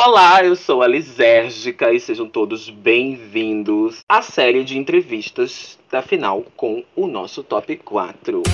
Olá, 0.00 0.44
eu 0.44 0.54
sou 0.54 0.80
a 0.80 0.86
Lisérgica 0.86 1.92
e 1.92 1.98
sejam 1.98 2.28
todos 2.28 2.70
bem-vindos 2.70 3.98
à 4.08 4.22
série 4.22 4.62
de 4.62 4.78
entrevistas 4.78 5.76
da 5.90 6.00
final 6.00 6.44
com 6.56 6.84
o 6.94 7.08
nosso 7.08 7.42
top 7.42 7.76
4. 7.78 8.44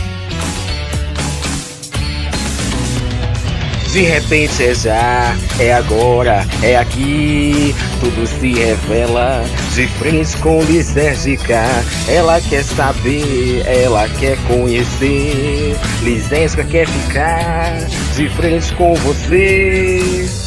De 3.93 4.01
repente 4.01 4.65
é 4.65 4.75
já, 4.75 5.37
é 5.61 5.75
agora, 5.75 6.47
é 6.63 6.79
aqui, 6.79 7.75
tudo 8.01 8.27
se 8.27 8.55
revela 8.55 9.43
de 9.75 9.87
frente 9.99 10.39
com 10.39 10.63
Lisérgica. 10.63 11.63
Ela 12.09 12.41
quer 12.41 12.65
saber, 12.65 13.67
ela 13.67 14.09
quer 14.19 14.39
conhecer. 14.47 15.77
Lisérgica 16.03 16.65
quer 16.65 16.89
ficar 16.89 17.87
de 18.17 18.31
frente 18.31 18.75
com 18.77 18.95
você. 18.95 20.44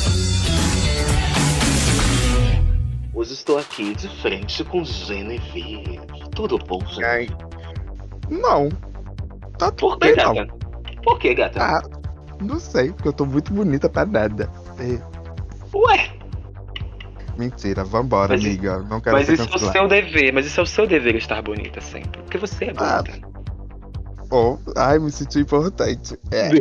Estou 3.48 3.58
aqui 3.60 3.96
de 3.96 4.10
frente 4.22 4.62
com 4.66 4.84
Genevieve. 4.84 6.02
Tudo 6.36 6.58
bom, 6.58 6.82
Genevieve? 6.86 7.34
Não. 8.30 8.68
Tá 9.58 9.72
tudo 9.72 9.92
Por 9.92 10.00
que, 10.00 10.08
bem, 10.08 10.16
gata? 10.18 10.34
não. 10.46 10.58
Por 11.02 11.18
que, 11.20 11.34
gata? 11.34 11.64
Ah, 11.64 11.82
não 12.42 12.60
sei, 12.60 12.92
porque 12.92 13.08
eu 13.08 13.14
tô 13.14 13.26
muito 13.26 13.54
bonita 13.54 13.88
pra 13.88 14.06
nada. 14.06 14.52
É, 14.78 15.18
Ué, 15.74 16.10
mentira, 17.38 17.86
vambora, 17.86 18.34
Mas- 18.34 18.44
amiga. 18.44 18.80
Não 18.80 19.00
quero 19.00 19.16
mas 19.16 19.30
isso 19.30 19.50
é 19.50 19.56
o 19.56 19.60
seu 19.72 19.88
dever, 19.88 20.34
mas 20.34 20.46
isso 20.46 20.60
é 20.60 20.64
o 20.64 20.66
seu 20.66 20.86
dever 20.86 21.16
estar 21.16 21.42
bonita 21.42 21.80
sempre. 21.80 22.22
Porque 22.24 22.38
você 22.38 22.66
é 22.66 22.74
Ah, 22.78 23.02
Oh, 24.30 24.58
ai, 24.76 25.00
me 25.00 25.10
senti 25.12 25.40
importante. 25.40 26.18
É. 26.32 26.50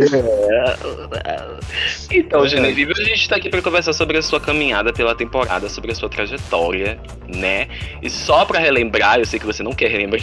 Então, 2.11 2.45
É. 2.45 2.49
Genevieve, 2.49 2.93
a 2.93 3.05
gente 3.05 3.29
tá 3.29 3.37
aqui 3.37 3.49
pra 3.51 3.61
conversar 3.61 3.93
sobre 3.93 4.17
a 4.17 4.23
sua 4.23 4.41
caminhada 4.41 4.93
pela 4.93 5.15
temporada, 5.15 5.69
sobre 5.69 5.91
a 5.93 5.95
sua 5.95 6.09
trajetória, 6.09 6.99
né? 7.27 7.69
E 8.01 8.09
só 8.09 8.45
pra 8.45 8.61
relembrar, 8.61 9.19
eu 9.19 9.27
sei 9.27 9.41
que 9.41 9.47
você 9.47 9.63
não 9.63 9.73
quer 9.73 9.91
relembrar, 9.91 10.23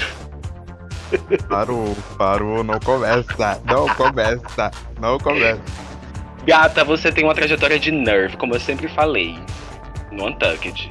Parou, 1.49 1.95
parou, 2.17 2.63
não 2.63 2.79
começa. 2.79 3.61
Não 3.65 3.87
começa. 3.89 4.71
Não 4.99 5.19
começa. 5.19 5.61
Gata, 6.45 6.83
você 6.83 7.11
tem 7.11 7.23
uma 7.23 7.35
trajetória 7.35 7.77
de 7.77 7.91
nerve, 7.91 8.35
como 8.37 8.55
eu 8.55 8.59
sempre 8.59 8.87
falei 8.87 9.37
no 10.11 10.25
Untucked. 10.27 10.89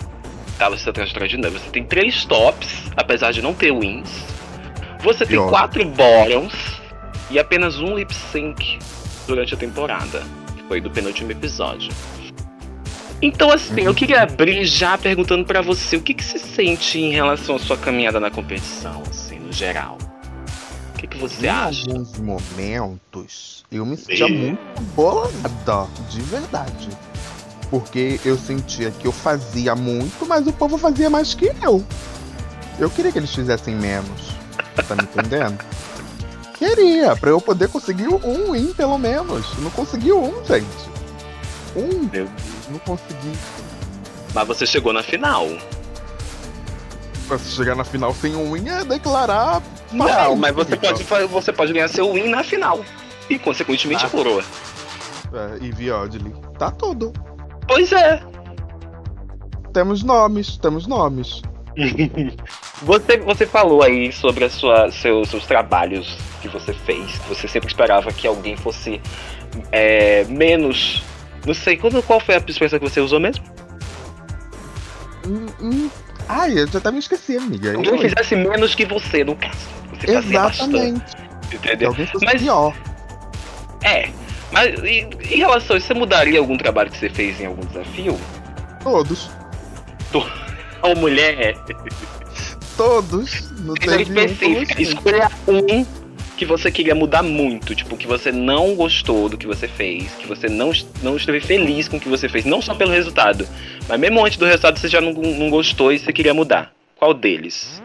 Tá, 0.59 0.69
você 0.69 0.85
tem 0.85 0.91
uma 0.91 0.95
trajetória 0.95 1.29
de 1.29 1.37
nerve. 1.39 1.59
Você 1.59 1.71
tem 1.71 1.85
três 1.85 2.25
tops, 2.25 2.85
apesar 2.97 3.33
de 3.33 3.43
não 3.43 3.53
ter 3.53 3.73
wins. 3.73 4.25
Você 5.03 5.27
tem 5.27 5.37
Pior. 5.37 5.49
quatro 5.49 5.85
bottoms 5.85 6.55
e 7.31 7.39
apenas 7.39 7.79
um 7.79 7.97
lip 7.97 8.15
sync 8.15 8.79
durante 9.27 9.55
a 9.55 9.57
temporada. 9.57 10.23
Que 10.57 10.63
foi 10.65 10.81
do 10.81 10.91
penúltimo 10.91 11.33
episódio. 11.33 11.93
Então, 13.21 13.53
assim, 13.53 13.83
eu 13.83 13.95
queria 13.95 14.23
abrir 14.23 14.65
já 14.65 14.99
perguntando 14.99 15.45
pra 15.45 15.61
você 15.63 15.97
o 15.97 16.03
que, 16.03 16.13
que 16.13 16.25
se 16.25 16.39
sente 16.39 16.99
em 16.99 17.13
relação 17.13 17.55
à 17.55 17.59
sua 17.59 17.77
caminhada 17.77 18.19
na 18.19 18.31
competição, 18.31 19.03
assim, 19.09 19.39
no 19.39 19.53
geral. 19.53 19.97
O 20.95 20.99
que, 20.99 21.07
que 21.07 21.19
você 21.19 21.47
em 21.47 21.49
acha? 21.49 21.89
alguns 21.89 22.19
momentos, 22.19 23.65
eu 23.71 23.87
me 23.87 23.97
sentia 23.97 24.27
Sim. 24.27 24.37
muito 24.37 24.83
bolada, 24.95 25.89
de 26.11 26.21
verdade. 26.23 26.89
Porque 27.71 28.21
eu 28.25 28.37
sentia 28.37 28.91
que 28.91 29.07
eu 29.07 29.13
fazia 29.13 29.75
muito, 29.77 30.27
mas 30.27 30.47
o 30.47 30.53
povo 30.53 30.77
fazia 30.77 31.09
mais 31.09 31.33
que 31.33 31.51
eu. 31.63 31.85
Eu 32.79 32.91
queria 32.91 33.13
que 33.13 33.19
eles 33.19 33.33
fizessem 33.33 33.75
menos. 33.75 34.42
Tá 34.77 34.95
me 34.95 35.03
entendendo? 35.03 35.59
Queria, 36.55 37.17
pra 37.17 37.31
eu 37.31 37.41
poder 37.41 37.69
conseguir 37.69 38.09
um 38.09 38.53
win, 38.53 38.73
pelo 38.73 38.97
menos. 38.99 39.59
Não 39.59 39.71
consegui 39.71 40.13
um, 40.13 40.45
gente. 40.45 40.67
Um, 41.75 42.09
Meu 42.13 42.29
não 42.71 42.79
consegui. 42.81 43.33
Mas 44.35 44.47
você 44.47 44.67
chegou 44.67 44.93
na 44.93 45.03
final. 45.03 45.47
Pra 47.27 47.39
se 47.39 47.51
chegar 47.51 47.75
na 47.75 47.85
final 47.85 48.15
sem 48.15 48.35
um 48.37 48.53
win 48.53 48.69
é 48.69 48.85
declarar. 48.85 49.63
Não, 49.91 50.37
mas 50.37 50.55
você 50.55 50.77
pode, 50.77 51.05
você 51.27 51.53
pode 51.53 51.73
ganhar 51.73 51.89
seu 51.89 52.13
win 52.13 52.29
na 52.29 52.43
final. 52.45 52.81
E, 53.29 53.39
consequentemente, 53.39 54.05
Ah. 54.05 54.09
a 54.09 54.11
coroa. 54.11 54.43
É, 55.33 55.65
e 55.65 55.73
Viodli. 55.73 56.35
Tá 56.59 56.71
tudo. 56.71 57.13
Pois 57.67 57.91
é. 57.93 58.23
Temos 59.73 60.03
nomes, 60.03 60.59
temos 60.59 60.87
nomes. 60.87 61.43
Você, 62.83 63.17
você 63.19 63.47
falou 63.47 63.83
aí 63.83 64.13
sobre 64.13 64.45
a 64.45 64.51
sua, 64.51 64.91
seus, 64.91 65.29
seus 65.29 65.47
trabalhos 65.47 66.19
que 66.41 66.49
você 66.49 66.73
fez. 66.75 67.13
Você 67.29 67.47
sempre 67.47 67.69
esperava 67.69 68.13
que 68.13 68.27
alguém 68.27 68.57
fosse 68.57 69.01
é, 69.71 70.25
menos. 70.25 71.01
Não 71.47 71.55
sei, 71.55 71.77
quando, 71.77 72.03
qual 72.03 72.19
foi 72.19 72.35
a 72.35 72.39
expressão 72.39 72.79
que 72.81 72.89
você 72.89 73.01
usou 73.01 73.21
mesmo? 73.21 73.45
Hum, 75.27 75.47
hum. 75.61 75.91
Ai, 76.29 76.59
eu 76.59 76.67
já 76.67 76.79
até 76.79 76.91
me 76.91 76.99
esqueci, 76.99 77.37
amiga. 77.37 77.75
Alguém 77.77 77.93
Eu- 77.95 77.99
fizesse 78.01 78.35
menos 78.35 78.75
que 78.75 78.85
você, 78.85 79.23
no 79.25 79.37
caso. 79.37 79.59
Você 80.01 80.13
bastante, 80.13 80.37
Exatamente. 80.37 81.05
Entendeu? 81.53 81.89
alguém 81.91 82.07
fosse 82.07 82.25
Mas- 82.25 82.43
pior. 82.43 82.75
É. 83.85 84.09
Mas 84.51 84.75
e- 84.81 85.09
em 85.31 85.37
relação 85.37 85.77
a 85.77 85.79
isso, 85.79 85.87
você 85.87 85.95
mudaria 85.95 86.39
algum 86.41 86.57
trabalho 86.59 86.91
que 86.91 86.99
você 86.99 87.09
fez 87.09 87.41
em 87.41 87.47
algum 87.47 87.65
desafio? 87.67 88.19
Todos. 88.83 89.31
Ou 90.89 90.97
mulher? 90.97 91.57
Todos. 92.77 93.51
Não 93.61 93.75
um 93.75 94.01
específica. 94.01 94.59
gostei. 94.59 94.83
Escolha 94.83 95.31
um 95.47 95.87
que 96.37 96.47
você 96.47 96.73
queria 96.73 96.95
mudar 96.95 97.23
muito, 97.23 97.75
tipo, 97.75 97.97
que 97.97 98.07
você 98.07 98.33
não 98.33 98.75
gostou 98.75 99.29
do 99.29 99.39
que 99.39 99.47
você 99.47 99.69
fez, 99.69 100.11
que 100.13 100.27
você 100.27 100.49
não, 100.49 100.73
não 101.01 101.17
esteve 101.17 101.41
feliz 101.41 101.87
com 101.87 101.99
o 101.99 102.01
que 102.01 102.09
você 102.09 102.29
fez, 102.29 102.45
não 102.45 102.61
só 102.61 102.75
pelo 102.75 102.91
resultado, 102.91 103.47
mas 103.89 104.01
mesmo 104.01 104.25
antes 104.25 104.39
do 104.39 104.45
resultado 104.45 104.77
você 104.77 104.89
já 104.89 105.01
não, 105.01 105.13
não 105.13 105.51
gostou 105.51 105.93
e 105.93 106.01
você 106.01 106.13
queria 106.13 106.35
mudar. 106.35 106.73
Qual 106.97 107.15
deles? 107.15 107.81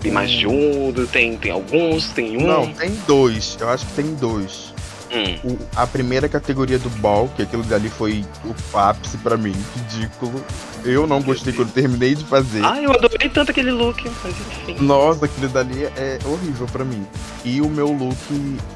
Tem 0.00 0.10
mais 0.10 0.30
de 0.30 0.46
um, 0.46 0.92
tem, 1.12 1.36
tem 1.36 1.52
alguns, 1.52 2.10
tem 2.10 2.36
um. 2.36 2.46
Não, 2.46 2.72
tem 2.72 2.90
dois. 3.06 3.56
Eu 3.60 3.68
acho 3.68 3.86
que 3.86 3.92
tem 3.94 4.14
dois. 4.14 4.72
Hum. 5.10 5.38
O- 5.52 5.58
a 5.76 5.86
primeira 5.86 6.28
categoria 6.28 6.78
do 6.78 6.90
ball, 7.00 7.28
que 7.34 7.42
aquilo 7.42 7.62
dali 7.62 7.88
foi 7.88 8.24
o 8.44 8.76
ápice 8.78 9.16
pra 9.18 9.36
mim. 9.36 9.54
Ridículo. 9.76 10.44
Eu 10.84 11.06
não 11.06 11.20
gostei 11.22 11.52
quando 11.52 11.72
terminei 11.72 12.14
de 12.14 12.24
fazer. 12.24 12.62
Ah, 12.64 12.80
eu 12.80 12.92
adorei 12.92 13.28
tanto 13.28 13.50
aquele 13.50 13.70
look, 13.72 14.04
mas 14.22 14.34
enfim. 14.38 14.76
Nossa, 14.84 15.24
aquilo 15.24 15.48
dali 15.48 15.84
é 15.84 16.18
horrível 16.24 16.66
pra 16.66 16.84
mim. 16.84 17.06
E 17.44 17.60
o 17.60 17.68
meu 17.68 17.88
look 17.88 18.16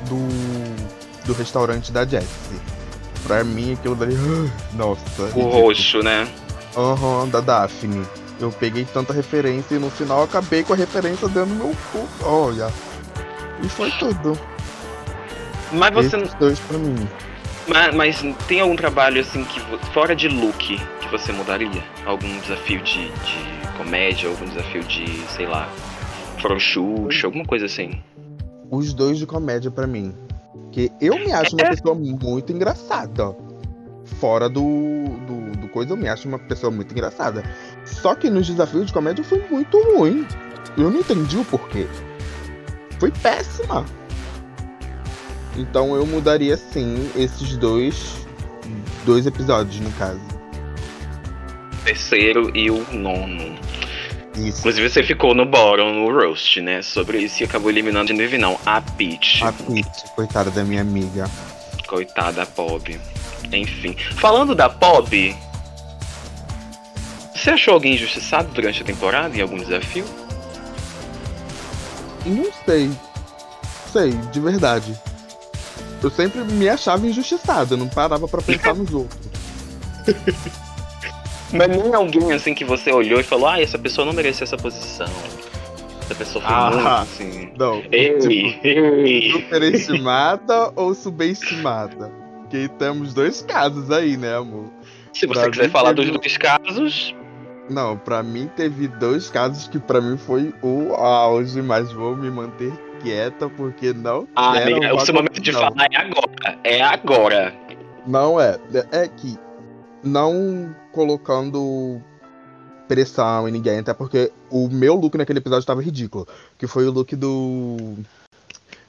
do, 0.09 1.27
do 1.27 1.33
restaurante 1.35 1.93
da 1.93 2.05
Jessie. 2.05 2.27
Pra 3.25 3.45
mim, 3.45 3.75
aquilo 3.75 3.95
dali. 3.95 4.17
Nossa. 4.75 5.01
O 5.23 5.25
ridículo. 5.27 5.51
roxo, 5.51 6.03
né? 6.03 6.27
Aham, 6.77 7.29
da 7.29 7.41
Daphne. 7.41 8.03
Eu 8.41 8.51
peguei 8.51 8.85
tanta 8.85 9.13
referência 9.13 9.77
e 9.77 9.79
no 9.79 9.89
final 9.91 10.25
acabei 10.25 10.65
com 10.65 10.73
a 10.73 10.77
referência 10.77 11.29
dentro 11.29 11.51
do 11.51 11.57
meu 11.65 11.77
cu. 11.93 12.09
Olha. 12.25 12.73
E 13.63 13.69
foi 13.69 13.91
tudo. 13.93 14.37
Mas 15.73 15.95
você. 15.95 16.17
Esses 16.17 16.35
dois 16.35 16.59
pra 16.61 16.79
mim. 16.79 17.09
Mas, 17.67 17.95
mas 17.95 18.23
tem 18.47 18.61
algum 18.61 18.75
trabalho 18.75 19.21
assim 19.21 19.45
que 19.45 19.61
fora 19.93 20.17
de 20.17 20.29
look 20.29 20.59
que 20.59 21.09
você 21.11 21.33
mudaria? 21.33 21.83
Algum 22.05 22.39
desafio 22.41 22.83
de, 22.83 23.07
de 23.09 23.69
comédia, 23.77 24.29
algum 24.29 24.47
desafio 24.47 24.83
de, 24.83 25.07
sei 25.29 25.47
lá, 25.47 25.69
frouxuxa, 26.39 27.27
alguma 27.27 27.45
coisa 27.45 27.67
assim? 27.67 28.03
Os 28.71 28.93
dois 28.93 29.19
de 29.19 29.27
comédia 29.27 29.71
pra 29.71 29.87
mim. 29.87 30.15
Que 30.73 30.91
eu 31.01 31.19
me 31.19 31.33
acho 31.33 31.55
uma 31.55 31.69
pessoa 31.71 31.95
muito 31.95 32.53
engraçada. 32.53 33.37
Fora 34.19 34.49
do, 34.49 34.61
do, 35.27 35.61
do 35.61 35.69
coisa, 35.69 35.93
eu 35.93 35.97
me 35.97 36.09
acho 36.09 36.27
uma 36.27 36.39
pessoa 36.39 36.71
muito 36.71 36.93
engraçada. 36.93 37.43
Só 37.85 38.15
que 38.15 38.29
nos 38.29 38.49
desafios 38.49 38.87
de 38.87 38.93
comédia 38.93 39.23
foi 39.23 39.45
muito 39.51 39.79
ruim. 39.95 40.27
Eu 40.77 40.91
não 40.91 41.01
entendi 41.01 41.37
o 41.37 41.45
porquê. 41.45 41.87
Foi 42.99 43.11
péssima. 43.11 43.85
Então 45.57 45.95
eu 45.95 46.07
mudaria 46.07 46.57
sim 46.57 47.11
esses 47.17 47.57
dois. 47.57 48.27
Dois 49.05 49.27
episódios, 49.27 49.81
no 49.81 49.91
caso. 49.93 50.21
Terceiro 51.85 52.57
e 52.57 52.71
o 52.71 52.87
nono. 52.93 53.57
Isso. 54.37 54.61
Inclusive 54.61 54.89
você 54.89 55.03
ficou 55.03 55.35
no 55.35 55.45
bottom, 55.45 55.93
no 55.93 56.11
roast, 56.11 56.61
né? 56.61 56.81
Sobre 56.81 57.19
isso 57.19 57.43
e 57.43 57.45
acabou 57.45 57.71
eliminando 57.71 58.07
de 58.07 58.13
Genevieve, 58.13 58.39
não. 58.39 58.59
A 58.65 58.81
Peach. 58.81 59.45
A 59.45 59.53
Pete, 59.53 60.05
coitada 60.15 60.51
da 60.51 60.65
minha 60.65 60.81
amiga. 60.81 61.29
Coitada, 61.87 62.47
Pob. 62.47 62.99
Enfim. 63.53 63.95
Falando 64.17 64.55
da 64.55 64.71
Pob. 64.71 65.37
Você 67.35 67.51
achou 67.51 67.75
alguém 67.75 67.95
injustiçado 67.95 68.53
durante 68.55 68.83
a 68.83 68.85
temporada 68.85 69.37
em 69.37 69.43
algum 69.43 69.59
desafio? 69.59 70.05
Não 72.25 72.47
sei. 72.65 72.91
Sei, 73.93 74.13
de 74.31 74.41
verdade. 74.41 74.99
Eu 76.03 76.11
sempre 76.11 76.41
me 76.45 76.69
achava 76.69 77.07
injustiçado, 77.07 77.75
eu 77.75 77.79
não 77.79 77.89
parava 77.89 78.27
pra 78.27 78.43
pensar 78.43 78.75
nos 78.75 78.93
outros. 78.93 79.21
Mas 81.53 81.69
nem 81.69 81.95
alguém 81.95 82.33
assim 82.33 82.55
que 82.55 82.65
você 82.65 82.91
olhou 82.91 83.21
e 83.21 83.23
falou, 83.23 83.47
ah, 83.47 83.61
essa 83.61 83.79
pessoa 83.79 84.07
não 84.07 84.13
merecia 84.13 84.45
essa 84.45 84.57
posição. 84.57 85.07
Essa 86.01 86.15
pessoa 86.15 86.43
foi 86.45 86.55
Ah. 86.55 86.71
muito 86.73 86.89
assim. 86.89 87.53
Não, 87.59 87.83
Ei, 87.93 88.19
tipo, 88.19 88.67
ei. 88.67 89.31
superestimada 89.33 90.73
ou 90.77 90.95
subestimada? 90.95 92.11
Porque 92.41 92.69
temos 92.79 93.13
dois 93.15 93.43
casos 93.43 93.91
aí, 93.91 94.17
né, 94.17 94.35
amor? 94.37 94.71
Se 95.13 95.27
você 95.27 95.41
Pra 95.43 95.51
quiser 95.51 95.71
falar 95.71 95.95
teve 95.95 96.11
dos 96.11 96.21
dois 96.21 96.37
casos, 96.39 97.15
Não, 97.71 97.97
pra 97.97 98.23
mim 98.23 98.51
teve 98.57 98.89
dois 98.89 99.31
casos 99.31 99.69
que 99.69 99.79
pra 99.79 100.01
mim 100.01 100.17
foi 100.17 100.53
o 100.63 100.95
auge, 100.95 101.63
mas 101.63 101.93
vou 101.93 102.17
me 102.17 102.31
manter 102.31 102.73
quieta 103.03 103.49
porque 103.49 103.93
não 103.93 104.29
ah, 104.37 104.59
amiga, 104.59 104.93
o 104.93 104.97
uma 104.97 105.05
seu 105.05 105.15
momento 105.15 105.41
de 105.41 105.53
falar 105.53 105.73
é 105.91 105.97
agora. 105.97 106.59
É 106.65 106.83
agora. 106.83 107.55
Não 108.07 108.41
é. 108.41 108.59
É 108.91 109.09
que 109.09 109.39
não 110.03 110.75
colocando 110.93 112.01
pressão 112.89 113.49
em 113.49 113.53
ninguém, 113.53 113.79
até 113.79 113.95
porque 113.95 114.31
o 114.51 114.69
meu 114.69 114.95
look 114.95 115.17
naquele 115.17 115.39
episódio 115.39 115.67
tava 115.67 115.83
ridículo. 115.83 116.27
Que 116.59 116.67
foi 116.67 116.87
o 116.87 116.93
look 116.93 117.15
do. 117.17 117.97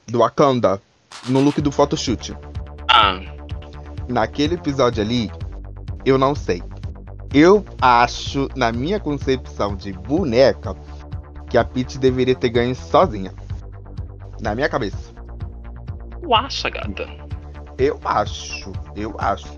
Do 0.06 0.18
Wakanda. 0.18 0.80
No 1.28 1.40
look 1.40 1.60
do 1.60 1.72
photoshoot. 1.72 2.36
Ah, 2.88 3.20
Naquele 4.08 4.56
episódio 4.56 5.02
ali, 5.02 5.30
eu 6.04 6.18
não 6.18 6.34
sei. 6.34 6.62
Eu 7.34 7.64
acho, 7.80 8.48
na 8.54 8.70
minha 8.70 9.00
concepção 9.00 9.74
de 9.74 9.92
boneca, 9.92 10.72
que 11.50 11.58
a 11.58 11.64
Peach 11.64 11.98
deveria 11.98 12.36
ter 12.36 12.48
ganho 12.48 12.76
sozinha. 12.76 13.32
Na 14.40 14.54
minha 14.54 14.68
cabeça. 14.68 15.12
tu 16.22 16.32
acha, 16.32 16.70
gata? 16.70 17.08
Eu 17.76 17.98
acho, 18.04 18.70
eu 18.94 19.16
acho. 19.18 19.52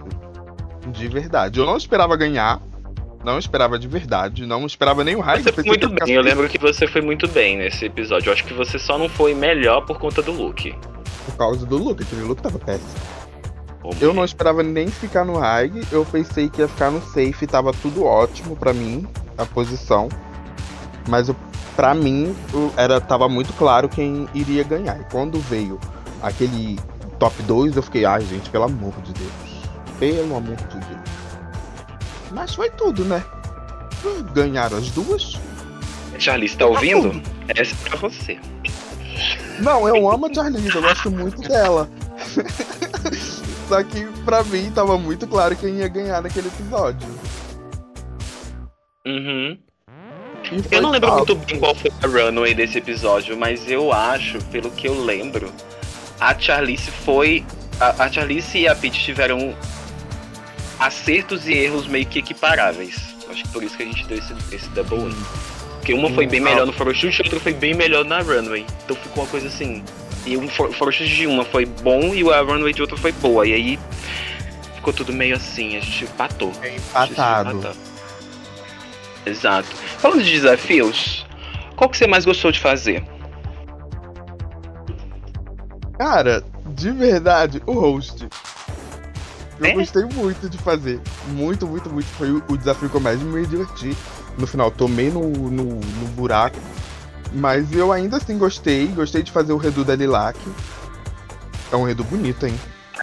De 0.91 1.07
verdade. 1.07 1.61
Eu 1.61 1.67
não 1.67 1.77
esperava 1.77 2.17
ganhar. 2.17 2.63
Não 3.23 3.39
esperava 3.39 3.79
de 3.79 3.87
verdade. 3.87 4.47
Não 4.47 4.65
esperava 4.65 5.05
nem 5.05 5.15
o 5.15 5.21
raio. 5.21 5.43
Você 5.43 5.53
foi 5.53 5.65
muito 5.65 5.91
bem, 5.91 6.15
eu 6.15 6.23
lembro 6.23 6.49
que 6.49 6.59
você 6.59 6.87
foi 6.87 7.03
muito 7.03 7.29
bem 7.29 7.59
nesse 7.59 7.85
episódio. 7.85 8.31
Eu 8.31 8.33
acho 8.33 8.45
que 8.45 8.55
você 8.55 8.79
só 8.79 8.97
não 8.97 9.11
foi 9.11 9.35
melhor 9.35 9.85
por 9.85 9.99
conta 9.99 10.23
do 10.23 10.33
look. 10.33 10.75
Por 11.27 11.37
causa 11.37 11.67
do 11.67 11.77
look. 11.77 12.03
Aquele 12.03 12.23
look 12.23 12.41
tava 12.41 12.59
péssimo. 12.59 13.26
Eu 14.01 14.13
não 14.13 14.25
esperava 14.25 14.63
nem 14.63 14.89
ficar 14.89 15.25
no 15.25 15.39
high. 15.39 15.71
Eu 15.91 16.05
pensei 16.05 16.49
que 16.49 16.61
ia 16.61 16.69
ficar 16.69 16.91
no 16.91 17.01
safe. 17.01 17.47
Tava 17.47 17.73
tudo 17.73 18.05
ótimo 18.05 18.57
pra 18.57 18.73
mim. 18.73 19.07
A 19.37 19.45
posição. 19.45 20.09
Mas 21.09 21.31
pra 21.77 21.95
mim, 21.95 22.35
era, 22.77 23.01
tava 23.01 23.29
muito 23.29 23.53
claro 23.53 23.89
quem 23.89 24.29
iria 24.35 24.65
ganhar. 24.65 25.01
E 25.01 25.05
quando 25.05 25.39
veio 25.39 25.79
aquele 26.23 26.79
top 27.19 27.43
2, 27.43 27.77
eu 27.77 27.83
fiquei, 27.83 28.05
ai 28.05 28.23
gente, 28.23 28.51
pelo 28.51 28.65
amor 28.65 28.95
de 29.03 29.13
Deus. 29.13 29.63
Pelo 29.99 30.37
amor 30.37 30.57
de 30.57 30.79
Deus. 30.79 31.17
Mas 32.33 32.55
foi 32.55 32.71
tudo, 32.71 33.05
né? 33.05 33.23
Ganharam 34.33 34.79
as 34.79 34.91
duas. 34.91 35.39
Charlize, 36.19 36.57
tá 36.57 36.67
ouvindo? 36.67 37.23
Essa 37.49 37.75
é 37.75 37.89
pra 37.89 37.99
você. 37.99 38.39
Não, 39.61 39.87
eu 39.89 40.11
amo 40.11 40.27
a 40.27 40.35
Charlize, 40.35 40.75
eu 40.75 40.83
gosto 40.83 41.11
muito 41.11 41.41
dela. 41.43 41.89
Só 43.69 43.83
que 43.83 44.07
pra 44.25 44.45
mim 44.45 44.71
tava 44.71 44.97
muito 44.99 45.27
claro 45.27 45.57
quem 45.57 45.79
ia 45.79 45.89
ganhar 45.89 46.23
naquele 46.23 46.49
episódio. 46.49 47.09
Uhum. 49.07 49.59
Eu 50.71 50.83
não 50.83 50.91
lembro 50.91 51.09
top. 51.11 51.35
muito 51.35 51.47
bem 51.47 51.59
qual 51.59 51.75
foi 51.75 51.91
a 52.03 52.07
runway 52.07 52.55
desse 52.55 52.79
episódio, 52.79 53.37
mas 53.37 53.69
eu 53.69 53.93
acho, 53.93 54.39
pelo 54.47 54.71
que 54.71 54.87
eu 54.87 55.05
lembro, 55.05 55.53
a 56.21 56.39
Charlize 56.39 56.91
foi. 56.91 57.45
A, 57.81 58.05
a 58.05 58.11
Charlize 58.11 58.59
e 58.59 58.69
a 58.69 58.75
Peach 58.75 58.99
tiveram 59.01 59.55
acertos 60.79 61.47
e 61.47 61.53
erros 61.53 61.87
meio 61.87 62.07
que 62.07 62.21
equiparáveis. 62.21 63.17
Acho 63.29 63.43
que 63.43 63.49
por 63.49 63.63
isso 63.63 63.77
que 63.77 63.83
a 63.83 63.87
gente 63.87 64.07
deu 64.07 64.19
esse, 64.19 64.35
esse 64.53 64.69
double 64.71 64.99
win. 64.99 65.17
Porque 65.73 65.93
uma 65.93 66.11
foi 66.11 66.27
bem 66.27 66.41
Hum, 66.41 66.45
melhor 66.45 66.63
ah. 66.63 66.67
no 66.67 66.73
photoshoot 66.73 67.19
e 67.19 67.23
a 67.23 67.25
outra 67.25 67.41
foi 67.41 67.53
bem 67.53 67.75
melhor 67.75 68.05
na 68.05 68.21
runway. 68.21 68.65
Então 68.85 68.97
ficou 68.97 69.25
uma 69.25 69.31
coisa 69.31 69.49
assim. 69.49 69.85
E 70.27 70.37
um 70.37 70.49
photoshoot 70.49 71.07
de 71.09 71.27
uma 71.27 71.45
foi 71.45 71.65
bom 71.65 72.15
e 72.15 72.29
a 72.33 72.41
runway 72.43 72.73
de 72.73 72.83
outra 72.83 72.97
foi 72.97 73.13
boa. 73.13 73.47
E 73.47 73.55
aí 73.55 73.79
ficou 74.75 74.93
tudo 74.93 75.13
meio 75.13 75.37
assim, 75.37 75.77
a 75.77 75.81
gente 75.81 76.05
empatou. 76.05 76.53
É 76.63 76.71
gente 76.71 76.81
empatado. 76.81 77.51
empatou. 77.59 77.77
Exato. 79.25 79.69
Falando 79.99 80.23
de 80.23 80.31
desafios, 80.33 81.25
qual 81.77 81.89
que 81.89 81.97
você 81.97 82.07
mais 82.07 82.25
gostou 82.25 82.51
de 82.53 82.59
fazer? 82.61 83.05
Cara, 85.99 86.43
de 86.67 86.91
verdade, 86.91 87.63
o 87.67 87.73
host. 87.73 88.29
Eu 89.59 89.67
É? 89.67 89.73
gostei 89.73 90.05
muito 90.05 90.49
de 90.49 90.59
fazer. 90.59 91.01
Muito, 91.29 91.67
muito, 91.67 91.89
muito. 91.89 92.07
Foi 92.19 92.31
o, 92.31 92.43
o 92.49 92.57
desafio 92.59 92.91
que 92.91 92.95
eu 92.97 93.01
mais 93.01 93.21
me 93.21 93.47
diverti. 93.47 93.97
No 94.37 94.47
final, 94.47 94.71
tomei 94.71 95.11
no, 95.11 95.23
no, 95.31 95.65
no 95.65 96.07
buraco. 96.15 96.59
Mas 97.33 97.71
eu 97.73 97.93
ainda 97.93 98.17
assim 98.17 98.39
gostei. 98.39 98.87
Gostei 98.89 99.23
de 99.23 99.31
fazer 99.31 99.53
o 99.53 99.57
redu 99.57 99.85
da 99.85 99.95
Lilac. 99.95 100.39
É 101.73 101.77
um 101.77 101.85
redu 101.85 102.05
bonito, 102.05 102.47
hein? 102.47 102.55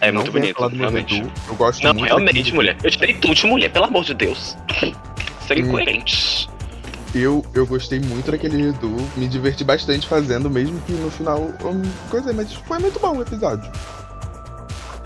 É 0.02 0.12
Não 0.12 0.22
muito 0.22 0.31
bonito, 0.31 0.56
falar 0.56 0.70
do 0.70 0.75
meu 0.75 0.90
realmente. 0.90 1.16
redu. 1.16 1.31
Eu 1.48 1.56
gosto 1.56 1.84
Não, 1.84 1.94
muito. 1.94 2.06
realmente, 2.06 2.36
daquele- 2.38 2.56
mulher. 2.56 2.78
Eu 2.84 2.90
tirei 2.92 3.14
tudo 3.14 3.36
de 3.36 3.46
mulher, 3.46 3.70
pelo 3.72 3.86
amor 3.86 4.04
de 4.04 4.14
Deus. 4.14 4.58
Serem 5.48 5.66
Hum. 5.66 5.72
coerentes. 5.72 6.48
Eu, 7.14 7.46
eu 7.54 7.68
gostei 7.68 8.00
muito 8.00 8.31
daquele 8.31 8.58
redu. 8.72 8.96
Me 9.16 9.28
diverti 9.28 9.64
bastante 9.64 10.08
fazendo, 10.08 10.50
mesmo 10.50 10.80
que 10.81 10.94
no 10.94 11.12
final. 11.12 11.42
hum, 11.64 11.81
Coisa, 12.10 12.34
mas 12.34 12.52
foi 12.54 12.80
muito 12.80 13.00
bom 13.00 13.18
o 13.18 13.22
episódio. 13.22 13.72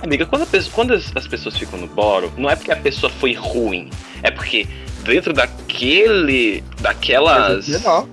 Amiga, 0.01 0.25
quando, 0.25 0.45
pessoa- 0.45 0.71
quando 0.73 0.93
as, 0.93 1.11
as 1.15 1.27
pessoas 1.27 1.57
ficam 1.57 1.79
no 1.79 1.87
boro, 1.87 2.31
não 2.37 2.49
é 2.49 2.55
porque 2.55 2.71
a 2.71 2.75
pessoa 2.77 3.11
foi 3.11 3.33
ruim. 3.33 3.89
É 4.23 4.31
porque 4.31 4.67
dentro 5.03 5.33
daquele. 5.33 6.63
daquelas. 6.79 7.67
Menor. 7.67 8.07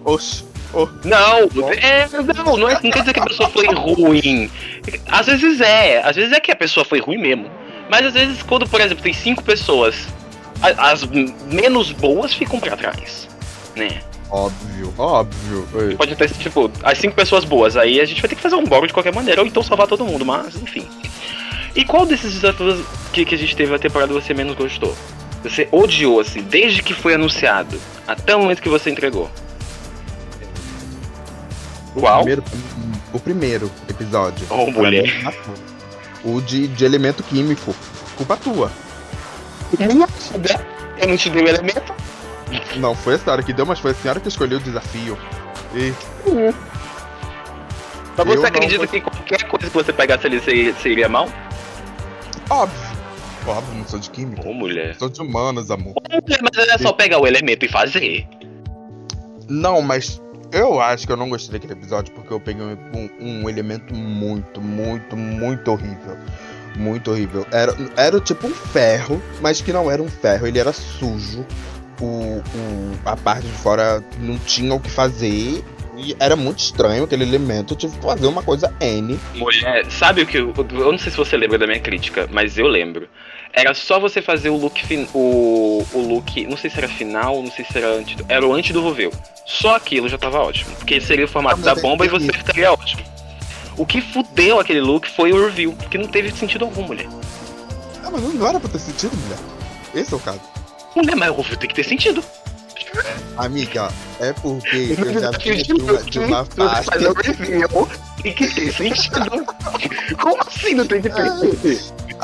Oh, 0.74 0.88
Não, 1.04 1.38
é, 1.72 2.08
não, 2.08 2.56
não, 2.56 2.68
é, 2.68 2.80
não 2.82 2.90
quer 2.90 3.00
dizer 3.00 3.12
que 3.12 3.20
a 3.20 3.24
pessoa 3.24 3.48
foi 3.48 3.66
ruim. 3.66 4.50
Às 5.06 5.26
vezes 5.26 5.60
é, 5.60 6.02
às 6.02 6.16
vezes 6.16 6.32
é 6.32 6.40
que 6.40 6.50
a 6.50 6.56
pessoa 6.56 6.84
foi 6.84 7.00
ruim 7.00 7.18
mesmo. 7.18 7.50
Mas 7.88 8.06
às 8.06 8.14
vezes, 8.14 8.42
quando, 8.42 8.68
por 8.68 8.80
exemplo, 8.80 9.02
tem 9.02 9.12
cinco 9.12 9.42
pessoas, 9.42 10.08
as 10.60 11.04
menos 11.04 11.92
boas 11.92 12.34
ficam 12.34 12.58
pra 12.58 12.76
trás. 12.76 13.28
Né? 13.76 14.00
óbvio, 14.34 14.92
óbvio. 14.98 15.68
Oi. 15.74 15.94
Pode 15.94 16.16
ter, 16.16 16.28
tipo, 16.30 16.70
as 16.82 16.98
cinco 16.98 17.14
pessoas 17.14 17.44
boas, 17.44 17.76
aí 17.76 18.00
a 18.00 18.04
gente 18.04 18.20
vai 18.20 18.28
ter 18.28 18.34
que 18.34 18.42
fazer 18.42 18.56
um 18.56 18.64
boro 18.64 18.86
de 18.86 18.92
qualquer 18.92 19.14
maneira, 19.14 19.40
ou 19.40 19.46
então 19.46 19.62
salvar 19.62 19.86
todo 19.86 20.04
mundo, 20.04 20.24
mas 20.24 20.56
enfim. 20.56 20.88
E 21.74 21.84
qual 21.84 22.04
desses 22.04 22.34
desafios 22.34 22.84
que, 23.12 23.24
que 23.24 23.34
a 23.34 23.38
gente 23.38 23.54
teve 23.54 23.70
na 23.70 23.78
temporada 23.78 24.12
você 24.12 24.34
menos 24.34 24.56
gostou? 24.56 24.94
Você 25.44 25.68
odiou, 25.70 26.20
assim, 26.20 26.42
desde 26.42 26.82
que 26.82 26.94
foi 26.94 27.14
anunciado, 27.14 27.80
até 28.06 28.34
o 28.34 28.40
momento 28.40 28.60
que 28.60 28.68
você 28.68 28.90
entregou. 28.90 29.30
O 31.94 32.00
Qual? 32.00 32.18
Primeiro, 32.24 32.44
o 33.12 33.18
primeiro 33.20 33.70
episódio. 33.88 34.46
Oh, 34.50 34.70
mulher. 34.70 35.04
O 36.24 36.40
de, 36.40 36.66
de 36.68 36.84
elemento 36.84 37.22
químico. 37.22 37.74
Culpa 38.16 38.36
tua. 38.36 38.70
Eu 39.78 39.94
não 41.08 41.16
te 41.16 41.30
dei 41.30 41.42
o 41.42 41.48
elemento. 41.48 41.92
Não 42.76 42.94
foi 42.94 43.14
a 43.14 43.18
senhora 43.18 43.42
que 43.42 43.52
deu, 43.52 43.66
mas 43.66 43.78
foi 43.78 43.90
a 43.90 43.94
senhora 43.94 44.20
que 44.20 44.28
escolheu 44.28 44.58
o 44.58 44.60
desafio. 44.60 45.18
E 45.74 45.92
Mas 48.16 48.18
Eu 48.18 48.24
você 48.26 48.36
não 48.36 48.44
acredita 48.44 48.78
vou- 48.78 48.86
que 48.88 49.00
qualquer 49.00 49.42
coisa 49.48 49.66
que 49.66 49.72
você 49.74 49.92
pegasse 49.92 50.26
ali 50.26 50.40
seria, 50.40 50.74
seria 50.74 51.08
mal? 51.08 51.28
óbvio. 52.50 52.94
Óbvio, 53.46 53.74
não 53.78 53.86
sou 53.86 53.98
de 53.98 54.08
química. 54.10 54.48
Ô, 54.48 54.54
mulher. 54.54 54.94
Sou 54.98 55.08
de 55.08 55.20
humanas, 55.20 55.70
amor. 55.70 55.94
Mas 56.10 56.68
é 56.68 56.78
só 56.78 56.92
pegar 56.92 57.18
o 57.18 57.26
elemento 57.26 57.66
e 57.66 57.68
fazer. 57.68 58.26
Não, 59.48 59.82
mas 59.82 60.22
eu 60.54 60.80
acho 60.80 61.06
que 61.06 61.12
eu 61.12 61.16
não 61.16 61.28
gostei 61.28 61.52
daquele 61.58 61.72
episódio 61.74 62.12
porque 62.14 62.32
eu 62.32 62.40
peguei 62.40 62.64
um, 62.64 63.10
um 63.20 63.48
elemento 63.48 63.94
muito, 63.94 64.60
muito, 64.60 65.16
muito 65.16 65.70
horrível. 65.72 66.16
Muito 66.76 67.10
horrível. 67.10 67.46
Era, 67.52 67.74
era 67.96 68.20
tipo 68.20 68.46
um 68.46 68.50
ferro, 68.54 69.22
mas 69.40 69.60
que 69.60 69.72
não 69.72 69.90
era 69.90 70.02
um 70.02 70.08
ferro, 70.08 70.46
ele 70.46 70.58
era 70.58 70.72
sujo. 70.72 71.46
O, 72.00 72.38
o- 72.38 72.98
a 73.04 73.16
parte 73.16 73.46
de 73.46 73.52
fora 73.52 74.02
não 74.18 74.36
tinha 74.38 74.74
o 74.74 74.80
que 74.80 74.90
fazer. 74.90 75.64
E 75.96 76.16
era 76.18 76.34
muito 76.34 76.58
estranho 76.58 77.04
aquele 77.04 77.22
elemento. 77.22 77.74
Eu 77.74 77.78
tive 77.78 77.96
que 77.96 78.04
fazer 78.04 78.26
uma 78.26 78.42
coisa 78.42 78.74
N. 78.80 79.16
Mulher, 79.36 79.86
sabe 79.92 80.22
o 80.22 80.26
que 80.26 80.38
eu. 80.38 80.52
Eu 80.56 80.90
não 80.90 80.98
sei 80.98 81.12
se 81.12 81.16
você 81.16 81.36
lembra 81.36 81.56
da 81.56 81.68
minha 81.68 81.78
crítica, 81.78 82.28
mas 82.32 82.58
eu 82.58 82.66
lembro. 82.66 83.08
Era 83.56 83.72
só 83.72 84.00
você 84.00 84.20
fazer 84.20 84.50
o 84.50 84.56
look. 84.56 84.84
fin- 84.84 85.08
O, 85.14 85.84
o 85.92 85.98
look. 86.00 86.44
Não 86.46 86.56
sei 86.56 86.68
se 86.70 86.76
era 86.78 86.88
final, 86.88 87.40
não 87.42 87.50
sei 87.50 87.64
se 87.64 87.78
era 87.78 87.88
antes. 87.88 88.16
do- 88.16 88.24
Era 88.28 88.46
o 88.46 88.52
antes 88.52 88.72
do 88.72 88.82
Roveu. 88.82 89.12
Só 89.46 89.76
aquilo 89.76 90.08
já 90.08 90.18
tava 90.18 90.38
ótimo. 90.40 90.74
Porque 90.76 91.00
seria 91.00 91.24
o 91.24 91.28
formato 91.28 91.56
Ah, 91.56 91.64
mas 91.64 91.74
da 91.76 91.80
bomba 91.80 92.04
e 92.04 92.08
você 92.08 92.32
ficaria 92.32 92.72
ótimo. 92.72 93.02
O 93.76 93.84
que 93.86 94.00
fudeu 94.00 94.58
aquele 94.60 94.80
look 94.80 95.06
foi 95.08 95.32
o 95.32 95.44
review, 95.46 95.72
porque 95.74 95.98
não 95.98 96.06
teve 96.08 96.30
sentido 96.32 96.64
algum, 96.64 96.82
mulher. 96.82 97.06
Ah, 98.04 98.10
mas 98.10 98.22
não 98.34 98.46
era 98.48 98.58
pra 98.60 98.68
ter 98.68 98.78
sentido, 98.78 99.16
mulher. 99.16 99.38
Esse 99.94 100.12
é 100.12 100.16
o 100.16 100.20
caso. 100.20 100.40
Mulher, 100.96 101.14
mas 101.16 101.30
o 101.30 101.34
review 101.36 101.56
tem 101.56 101.68
que 101.68 101.74
ter 101.74 101.84
sentido. 101.84 102.24
Amiga, 103.36 103.88
é 104.20 104.32
porque 104.32 104.94
eu 104.96 105.20
já 105.20 105.30
vi 105.32 105.62
de 105.64 105.72
uma, 105.72 106.02
de 106.04 106.18
uma 106.20 106.44
faixa. 106.44 106.90
o 107.10 107.12
review, 107.14 107.88
tem 108.22 108.32
que 108.32 108.46
ter 108.48 108.72
sentido. 108.72 109.44
Como 110.22 110.40
assim 110.46 110.74
não 110.74 110.86
tem 110.86 111.02
que 111.02 111.08
ter? 111.10 111.24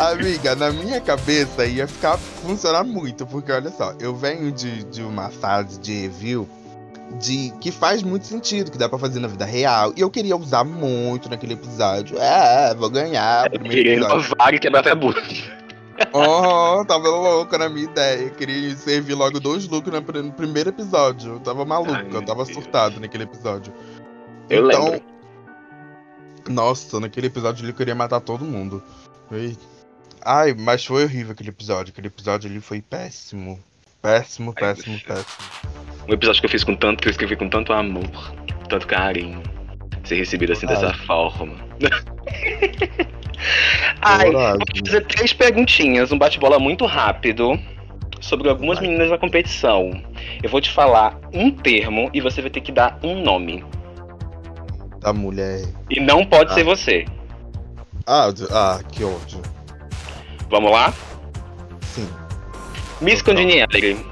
Amiga, 0.00 0.54
na 0.56 0.70
minha 0.70 1.00
cabeça 1.00 1.66
ia 1.66 1.86
ficar 1.86 2.16
funcionar 2.16 2.84
muito, 2.84 3.26
porque 3.26 3.52
olha 3.52 3.70
só, 3.70 3.92
eu 4.00 4.14
venho 4.16 4.50
de, 4.50 4.82
de 4.84 5.02
uma 5.02 5.28
fase 5.28 5.78
de 5.78 5.92
review 6.02 6.48
de 7.18 7.52
que 7.60 7.70
faz 7.72 8.02
muito 8.02 8.24
sentido, 8.24 8.70
que 8.70 8.78
dá 8.78 8.88
pra 8.88 8.98
fazer 8.98 9.18
na 9.20 9.28
vida 9.28 9.44
real, 9.44 9.92
e 9.96 10.00
eu 10.00 10.08
queria 10.10 10.36
usar 10.36 10.64
muito 10.64 11.28
naquele 11.28 11.54
episódio. 11.54 12.16
É, 12.18 12.72
vou 12.74 12.88
ganhar 12.88 13.50
Querendo 13.50 14.04
episódio. 14.04 14.16
uma 14.16 14.36
vaga 14.44 14.56
e 14.56 14.58
quebrar 14.60 14.94
bunda. 14.94 15.20
Oh, 16.14 16.82
tava 16.86 17.08
louca 17.08 17.58
na 17.58 17.68
minha 17.68 17.84
ideia. 17.84 18.22
Eu 18.22 18.30
queria 18.30 18.74
servir 18.76 19.14
logo 19.14 19.38
dois 19.38 19.68
looks 19.68 19.92
no 19.92 20.00
pr- 20.02 20.18
no 20.22 20.32
primeiro 20.32 20.70
episódio. 20.70 21.32
Eu 21.34 21.40
tava 21.40 21.62
maluco, 21.66 21.92
Ai, 21.92 22.06
eu 22.10 22.22
tava 22.24 22.44
Deus. 22.44 22.54
surtado 22.54 22.98
naquele 23.00 23.24
episódio. 23.24 23.70
Eu 24.48 24.66
então, 24.66 24.84
lembro. 24.84 25.02
nossa, 26.48 26.98
naquele 27.00 27.26
episódio 27.26 27.64
ele 27.66 27.72
queria 27.74 27.94
matar 27.94 28.20
todo 28.20 28.44
mundo. 28.46 28.82
Foi- 29.28 29.54
Ai, 30.24 30.54
mas 30.58 30.84
foi 30.84 31.04
horrível 31.04 31.32
aquele 31.32 31.50
episódio. 31.50 31.92
Aquele 31.92 32.08
episódio 32.08 32.50
ali 32.50 32.60
foi 32.60 32.80
péssimo. 32.82 33.58
Péssimo, 34.02 34.52
Ai, 34.56 34.62
péssimo, 34.74 34.94
bicho. 34.94 35.06
péssimo. 35.06 35.26
Um 36.08 36.12
episódio 36.12 36.40
que 36.40 36.46
eu 36.46 36.50
fiz 36.50 36.64
com 36.64 36.74
tanto, 36.74 37.02
que 37.02 37.08
eu 37.08 37.10
escrevi 37.10 37.36
com 37.36 37.48
tanto 37.48 37.72
amor, 37.72 38.08
tanto 38.68 38.86
carinho. 38.86 39.42
Ser 40.04 40.16
recebido 40.16 40.52
assim 40.52 40.66
dessa 40.66 40.92
forma. 41.06 41.54
Ai, 44.02 44.30
vou 44.30 44.58
fazer 44.86 45.06
três 45.06 45.32
perguntinhas, 45.32 46.12
um 46.12 46.18
bate-bola 46.18 46.58
muito 46.58 46.86
rápido 46.86 47.58
sobre 48.20 48.48
algumas 48.48 48.78
Vai. 48.78 48.86
meninas 48.88 49.10
da 49.10 49.18
competição. 49.18 50.02
Eu 50.42 50.50
vou 50.50 50.60
te 50.60 50.70
falar 50.70 51.18
um 51.32 51.50
termo 51.50 52.10
e 52.12 52.20
você 52.20 52.40
vai 52.40 52.50
ter 52.50 52.60
que 52.60 52.72
dar 52.72 52.98
um 53.02 53.22
nome. 53.22 53.64
Da 55.00 55.12
mulher. 55.12 55.62
E 55.90 56.00
não 56.00 56.24
pode 56.24 56.52
Ah. 56.52 56.54
ser 56.54 56.64
você. 56.64 57.04
Ah, 58.06 58.32
ah, 58.50 58.80
que 58.90 59.04
ódio. 59.04 59.40
Vamos 60.50 60.72
lá? 60.72 60.92
Sim, 61.80 62.08
Miss 63.00 63.22
Total. 63.22 63.36
Congeniality, 63.36 64.04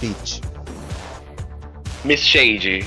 Peach. 0.00 0.40
Miss 2.04 2.20
Shade. 2.20 2.84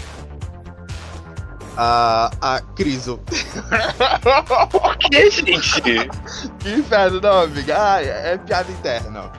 Ah, 1.78 2.32
a 2.42 2.62
Criso. 2.76 3.20
Por 4.72 4.98
que, 4.98 5.30
gente? 5.30 5.82
que 5.82 6.70
inferno, 6.70 7.20
não, 7.22 7.42
amiga. 7.42 8.02
É 8.02 8.38
piada 8.38 8.72
interna. 8.72 9.32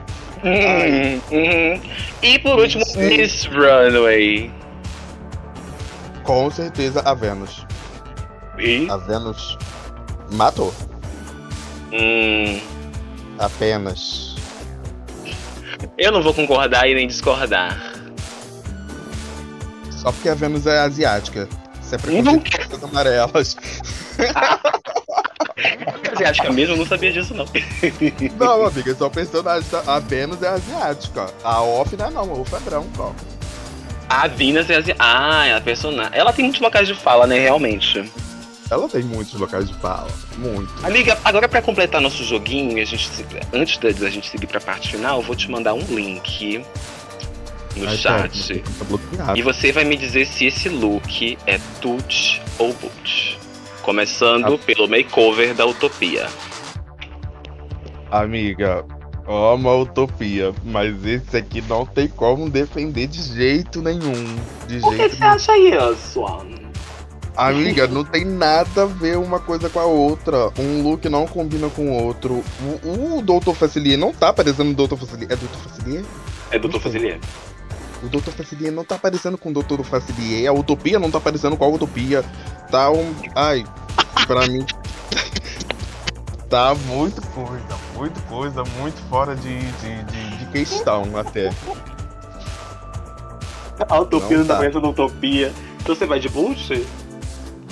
Hum, 0.43 1.21
hum. 1.31 1.81
E 2.21 2.39
por 2.39 2.59
último, 2.59 2.83
Miss 2.95 2.95
Miss 2.95 3.45
Runway. 3.45 4.51
Com 6.23 6.51
certeza 6.51 7.01
a 7.01 7.13
Vênus. 7.13 7.65
E? 8.59 8.87
A 8.89 8.97
Vênus 8.97 9.57
matou. 10.31 10.73
Hum, 11.99 12.59
Apenas. 13.39 14.35
eu 15.97 16.11
não 16.11 16.21
vou 16.21 16.33
concordar 16.33 16.87
e 16.87 16.93
nem 16.93 17.07
discordar. 17.07 17.93
Só 19.91 20.11
porque 20.11 20.29
a 20.29 20.35
Vênus 20.35 20.67
é 20.67 20.79
asiática. 20.79 21.49
Isso 21.81 21.95
é 21.95 21.97
preconceito 21.97 22.69
com 22.69 22.75
as 22.75 22.83
amarelas. 22.83 23.57
Asiática 26.13 26.51
mesmo, 26.51 26.73
eu 26.73 26.77
não 26.77 26.85
sabia 26.85 27.11
disso 27.11 27.33
não. 27.33 27.45
Não, 28.39 28.65
amiga, 28.65 28.95
só 28.95 29.09
personagem. 29.09 29.67
A 29.85 29.99
Vênus 29.99 30.41
é 30.41 30.47
asiática. 30.47 31.27
A 31.43 31.61
Off 31.61 31.95
não 31.95 32.05
é 32.05 32.09
não, 32.11 32.21
a 32.21 32.33
Off 32.33 32.55
é 32.55 32.59
branca. 32.59 33.11
A 34.09 34.27
Venus 34.27 34.69
é 34.69 34.75
asiática. 34.77 34.95
Ah, 34.99 35.45
é 35.47 35.55
a 35.55 35.61
personagem. 35.61 36.11
Ela 36.13 36.31
tem 36.33 36.45
muitos 36.45 36.61
locais 36.61 36.87
de 36.87 36.93
fala, 36.93 37.27
né, 37.27 37.39
realmente. 37.39 38.09
Ela 38.69 38.87
tem 38.89 39.01
muitos 39.03 39.33
locais 39.39 39.67
de 39.67 39.73
fala. 39.75 40.09
Muito. 40.37 40.85
Amiga, 40.85 41.17
agora 41.23 41.47
pra 41.47 41.61
completar 41.61 42.01
nosso 42.01 42.23
joguinho, 42.23 42.81
a 42.81 42.85
gente, 42.85 43.09
antes 43.53 43.77
da, 43.77 43.89
da 43.91 44.09
gente 44.09 44.29
seguir 44.29 44.47
pra 44.47 44.59
parte 44.59 44.89
final, 44.91 45.17
eu 45.19 45.23
vou 45.23 45.35
te 45.35 45.49
mandar 45.49 45.73
um 45.73 45.79
link 45.89 46.63
no 47.77 47.87
Ai, 47.87 47.95
chat. 47.97 48.59
tá 48.77 48.83
bloqueado. 48.85 49.37
E 49.37 49.41
você 49.41 49.71
vai 49.71 49.83
me 49.85 49.95
dizer 49.95 50.25
se 50.27 50.45
esse 50.47 50.67
look 50.67 51.37
é 51.47 51.59
tut 51.81 52.41
ou 52.59 52.73
boot. 52.73 53.37
Começando 53.81 54.55
Ah. 54.55 54.57
pelo 54.57 54.87
makeover 54.89 55.53
da 55.53 55.65
Utopia. 55.65 56.27
Amiga, 58.11 58.85
amo 59.27 59.69
a 59.69 59.77
utopia, 59.81 60.53
mas 60.63 61.05
esse 61.05 61.35
aqui 61.37 61.61
não 61.67 61.85
tem 61.85 62.07
como 62.07 62.49
defender 62.49 63.07
de 63.07 63.21
jeito 63.21 63.81
nenhum. 63.81 64.35
De 64.67 64.79
jeito 64.79 65.19
nenhum. 65.19 65.33
acha 65.33 65.57
isso? 65.57 66.23
Amiga, 67.37 67.87
não 67.87 68.03
tem 68.03 68.25
nada 68.25 68.81
a 68.81 68.85
ver 68.87 69.15
uma 69.15 69.39
coisa 69.39 69.69
com 69.69 69.79
a 69.79 69.85
outra. 69.85 70.51
Um 70.57 70.81
look 70.81 71.07
não 71.07 71.27
combina 71.27 71.69
com 71.69 71.91
o 71.91 72.03
outro. 72.03 72.43
O, 72.83 73.17
o 73.17 73.21
Doutor 73.21 73.53
Facilier 73.53 73.95
não 73.95 74.11
tá 74.11 74.33
parecendo 74.33 74.71
o 74.71 74.73
Doutor 74.73 74.97
Facilier. 74.97 75.31
É 75.31 75.35
Doutor 75.35 75.59
Facilier? 75.59 76.05
É 76.49 76.57
Doutor 76.57 76.81
sei. 76.81 76.91
Facilier. 76.91 77.19
O 78.01 78.07
Doutor 78.07 78.33
Facilier 78.33 78.71
não 78.71 78.83
tá 78.83 78.97
parecendo 78.97 79.37
com 79.37 79.49
o 79.49 79.53
Doutor 79.53 79.83
Facilier. 79.83 80.49
A 80.49 80.53
Utopia 80.53 80.97
não 80.97 81.11
tá 81.11 81.19
parecendo 81.19 81.55
com 81.55 81.63
a 81.63 81.67
Utopia. 81.67 82.25
Tá 82.71 82.89
um. 82.89 83.13
Ai, 83.35 83.63
pra 84.25 84.47
mim. 84.47 84.65
tá 86.49 86.73
muito 86.87 87.21
coisa, 87.27 87.77
muito 87.95 88.19
coisa, 88.21 88.63
muito 88.79 88.99
fora 89.09 89.35
de, 89.35 89.59
de, 89.59 90.03
de, 90.05 90.37
de 90.37 90.45
questão 90.47 91.15
até. 91.15 91.51
A 93.87 93.99
Utopia 93.99 94.37
Não 94.37 94.43
não 94.43 94.47
tá 94.47 94.55
parecendo 94.55 94.89
Utopia. 94.89 95.53
Então 95.79 95.95
você 95.95 96.07
vai 96.07 96.19
de 96.19 96.29
boot? 96.29 96.83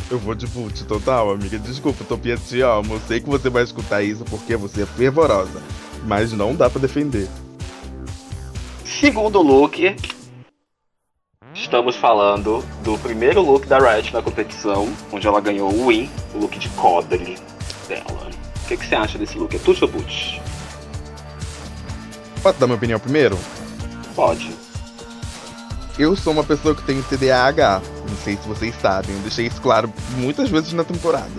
Eu 0.09 0.19
vou 0.19 0.35
de 0.35 0.45
boot 0.47 0.83
total, 0.85 1.31
amiga. 1.31 1.57
Desculpa, 1.57 2.03
Utopia, 2.03 2.37
te 2.37 2.61
amo. 2.61 2.95
Eu 2.95 3.01
sei 3.07 3.19
que 3.19 3.27
você 3.27 3.49
vai 3.49 3.63
escutar 3.63 4.03
isso 4.03 4.23
porque 4.25 4.55
você 4.55 4.83
é 4.83 4.85
fervorosa. 4.85 5.61
Mas 6.03 6.31
não 6.31 6.55
dá 6.55 6.69
pra 6.69 6.79
defender. 6.79 7.27
Segundo 8.85 9.41
look. 9.41 9.95
Estamos 11.53 11.95
falando 11.95 12.63
do 12.83 12.97
primeiro 12.99 13.41
look 13.41 13.65
da 13.65 13.79
Riot 13.79 14.13
na 14.13 14.21
competição, 14.21 14.87
onde 15.11 15.25
ela 15.25 15.41
ganhou 15.41 15.73
o 15.73 15.87
win, 15.87 16.09
o 16.35 16.39
look 16.39 16.59
de 16.59 16.69
cobre 16.69 17.35
dela. 17.87 18.29
O 18.63 18.67
que, 18.67 18.77
que 18.77 18.85
você 18.85 18.95
acha 18.95 19.17
desse 19.17 19.37
look? 19.37 19.55
É 19.55 19.59
tut 19.59 19.83
ou 19.83 19.89
boot? 19.89 20.41
Posso 22.43 22.59
dar 22.59 22.67
minha 22.67 22.77
opinião 22.77 22.99
primeiro? 22.99 23.39
Pode. 24.15 24.51
Eu 25.97 26.15
sou 26.15 26.33
uma 26.33 26.43
pessoa 26.43 26.75
que 26.75 26.83
tem 26.83 27.01
TDAH. 27.01 27.81
Não 28.07 28.17
sei 28.23 28.37
se 28.37 28.47
vocês 28.47 28.73
sabem. 28.81 29.15
Eu 29.15 29.21
deixei 29.21 29.47
isso 29.47 29.61
claro 29.61 29.91
muitas 30.17 30.49
vezes 30.49 30.73
na 30.73 30.83
temporada. 30.83 31.29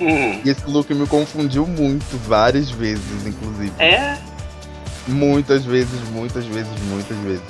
Hum, 0.00 0.40
E 0.44 0.50
esse 0.50 0.64
look 0.66 0.92
me 0.92 1.06
confundiu 1.06 1.66
muito, 1.66 2.16
várias 2.26 2.70
vezes, 2.70 3.26
inclusive. 3.26 3.72
é. 3.78 4.18
Muitas 5.08 5.64
vezes, 5.64 6.00
muitas 6.10 6.44
vezes, 6.46 6.72
muitas 6.88 7.16
vezes. 7.18 7.42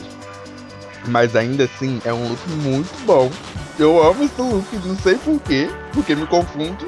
Mas 1.06 1.34
ainda 1.34 1.64
assim, 1.64 2.00
é 2.04 2.12
um 2.12 2.28
look 2.28 2.48
muito 2.50 3.06
bom. 3.06 3.30
Eu 3.78 4.02
amo 4.06 4.24
esse 4.24 4.38
look, 4.40 4.66
não 4.84 4.96
sei 4.98 5.14
porquê, 5.16 5.70
porque 5.92 6.14
me 6.14 6.26
confunde. 6.26 6.84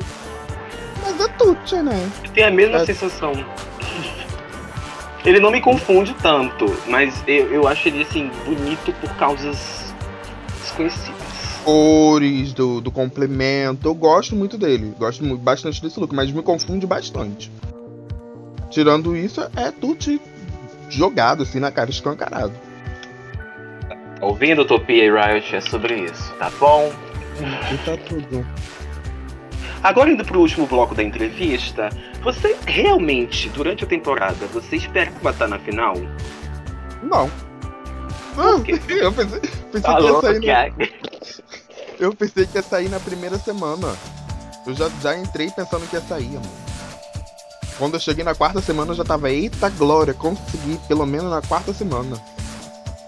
Mas 1.03 1.19
é 1.21 1.29
tudo, 1.39 1.83
né? 1.83 2.11
Tem 2.35 2.45
a 2.45 2.51
mesma 2.51 2.79
É. 2.79 2.85
sensação. 2.87 3.33
Ele 5.25 5.41
não 5.41 5.51
me 5.51 5.61
confunde 5.61 6.15
tanto, 6.23 6.67
mas 6.87 7.13
eu, 7.27 7.53
eu 7.53 7.67
acho 7.69 7.89
ele 7.89 8.03
assim 8.03 8.31
bonito 8.45 8.93
por 9.01 9.11
causas 9.17 9.93
desconhecidas. 10.63 11.28
Cores 11.69 12.55
do, 12.55 12.81
do 12.81 12.91
complemento, 12.91 13.87
eu 13.87 13.95
gosto 13.95 14.35
muito 14.35 14.57
dele. 14.57 14.95
Gosto 14.99 15.23
muito, 15.23 15.43
bastante 15.43 15.83
desse 15.83 16.01
look, 16.01 16.15
mas 16.15 16.33
me 16.33 16.43
confunde 16.43 16.87
bastante. 16.87 17.53
Tirando 18.71 19.15
isso, 19.15 19.43
é 19.55 19.71
tudo 19.71 20.19
jogado 20.89 21.43
assim 21.43 21.61
na 21.61 21.71
cara, 21.71 21.91
escancarado. 21.91 22.55
Ouvindo 24.23 24.63
Utopia 24.63 25.05
e 25.05 25.11
Riot 25.11 25.55
é 25.55 25.61
sobre 25.61 26.05
isso, 26.05 26.33
tá 26.39 26.51
bom? 26.59 26.91
E 27.39 27.77
tá 27.85 27.99
tudo. 27.99 28.47
Agora 29.83 30.11
indo 30.11 30.25
pro 30.25 30.41
último 30.41 30.67
bloco 30.67 30.95
da 30.95 31.03
entrevista, 31.03 31.91
você 32.23 32.57
realmente, 32.67 33.51
durante 33.51 33.85
a 33.85 33.87
temporada, 33.87 34.47
você 34.55 34.77
esperava 34.77 35.33
estar 35.33 35.47
na 35.47 35.59
final? 35.59 35.93
Não. 37.03 37.31
Não, 38.35 38.57
eu 38.89 39.13
pensei, 39.13 39.41
pensei 39.71 39.83
Tá 39.83 39.97
que 39.97 40.03
ia 40.05 40.21
sair 40.23 40.41
que? 40.41 41.08
Eu 41.99 42.15
pensei 42.15 42.47
que 42.47 42.57
ia 42.59 42.63
sair 42.63 42.89
na 42.89 43.01
primeira 43.01 43.39
semana. 43.39 43.95
Eu 44.67 44.75
já, 44.75 44.89
já 45.03 45.17
entrei 45.19 45.51
pensando 45.51 45.89
que 45.89 45.97
ia 45.97 46.03
sair, 46.03 46.29
mano. 46.35 46.51
Quando 47.79 47.95
eu 47.95 48.01
cheguei 48.01 48.25
na 48.25 48.35
quarta 48.35 48.61
semana, 48.61 48.91
eu 48.93 48.97
já 48.97 49.05
tava, 49.05 49.31
eita 49.31 49.69
glória, 49.71 50.13
consegui 50.13 50.79
pelo 50.89 51.07
menos 51.07 51.31
na 51.31 51.41
quarta 51.43 51.73
semana. 51.73 52.21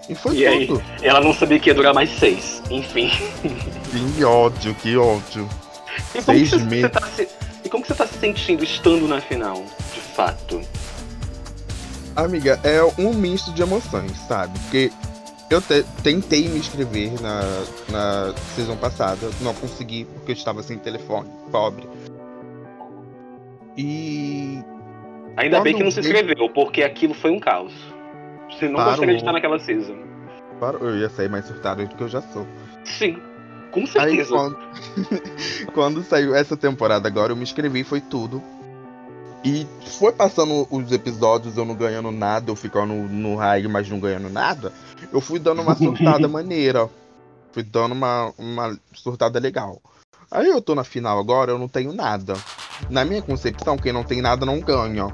E 0.09 0.15
foi 0.15 0.35
E 0.37 0.47
aí? 0.47 0.67
tudo. 0.67 0.81
Ela 1.01 1.21
não 1.21 1.33
sabia 1.33 1.59
que 1.59 1.69
ia 1.69 1.73
durar 1.75 1.93
mais 1.93 2.09
seis. 2.17 2.61
Enfim. 2.69 3.09
Que 4.15 4.23
ódio, 4.23 4.73
que 4.75 4.97
ódio. 4.97 5.47
E 6.15 6.21
como, 6.21 6.37
Seis 6.37 6.53
meses. 6.63 6.91
tá 6.91 7.01
se, 7.15 7.27
e 7.63 7.69
como 7.69 7.83
que 7.83 7.89
você 7.89 7.95
tá 7.95 8.07
se 8.07 8.17
sentindo 8.17 8.63
estando 8.63 9.07
na 9.07 9.19
final, 9.21 9.61
de 9.93 9.99
fato? 10.15 10.61
Amiga, 12.15 12.59
é 12.63 12.81
um 12.97 13.13
misto 13.13 13.51
de 13.53 13.61
emoções, 13.61 14.11
sabe? 14.27 14.57
Porque 14.59 14.91
eu 15.55 15.61
te- 15.61 15.83
tentei 16.03 16.47
me 16.47 16.59
inscrever 16.59 17.11
na, 17.21 17.41
na 17.89 18.33
season 18.55 18.75
passada, 18.77 19.29
não 19.41 19.53
consegui 19.53 20.05
porque 20.05 20.31
eu 20.31 20.35
estava 20.35 20.61
sem 20.63 20.77
telefone, 20.77 21.29
pobre. 21.51 21.87
E 23.77 24.59
Ainda 25.37 25.61
bem 25.61 25.75
que 25.75 25.83
não 25.83 25.91
se 25.91 25.99
eu- 25.99 26.03
inscreveu, 26.03 26.49
porque 26.49 26.83
aquilo 26.83 27.13
foi 27.13 27.31
um 27.31 27.39
caos. 27.39 27.73
Você 28.49 28.67
não 28.67 28.75
Parou. 28.75 28.91
gostaria 28.91 29.15
de 29.15 29.21
estar 29.21 29.31
naquela 29.31 29.59
season. 29.59 29.95
para- 30.59 30.77
eu 30.77 30.95
ia 30.95 31.09
sair 31.09 31.27
mais 31.29 31.45
surtado 31.45 31.83
do 31.85 31.95
que 31.95 32.03
eu 32.03 32.07
já 32.09 32.21
sou. 32.21 32.45
Sim, 32.85 33.17
com 33.71 33.79
Aí 33.79 33.87
certeza. 33.87 34.29
quando, 34.29 34.57
quando 35.73 36.03
saiu 36.03 36.35
essa 36.35 36.55
temporada 36.55 37.07
agora, 37.07 37.31
eu 37.31 37.35
me 37.35 37.41
inscrevi, 37.43 37.83
foi 37.83 37.99
tudo. 37.99 38.43
E 39.43 39.65
foi 39.97 40.11
passando 40.11 40.67
os 40.69 40.91
episódios, 40.91 41.57
eu 41.57 41.65
não 41.65 41.73
ganhando 41.73 42.11
nada, 42.11 42.51
eu 42.51 42.55
ficando 42.55 42.93
no 42.93 43.35
raio, 43.35 43.67
mas 43.71 43.89
não 43.89 43.99
ganhando 43.99 44.29
nada. 44.29 44.71
Eu 45.11 45.21
fui 45.21 45.39
dando 45.39 45.61
uma 45.61 45.75
surtada 45.75 46.27
maneira. 46.29 46.89
Fui 47.51 47.63
dando 47.63 47.93
uma, 47.93 48.33
uma 48.37 48.77
surtada 48.93 49.39
legal. 49.39 49.81
Aí 50.29 50.47
eu 50.47 50.61
tô 50.61 50.73
na 50.73 50.83
final 50.83 51.19
agora, 51.19 51.51
eu 51.51 51.57
não 51.59 51.67
tenho 51.67 51.91
nada. 51.93 52.35
Na 52.89 53.03
minha 53.03 53.21
concepção, 53.21 53.77
quem 53.77 53.91
não 53.91 54.03
tem 54.03 54.21
nada 54.21 54.45
não 54.45 54.59
ganha. 54.61 55.07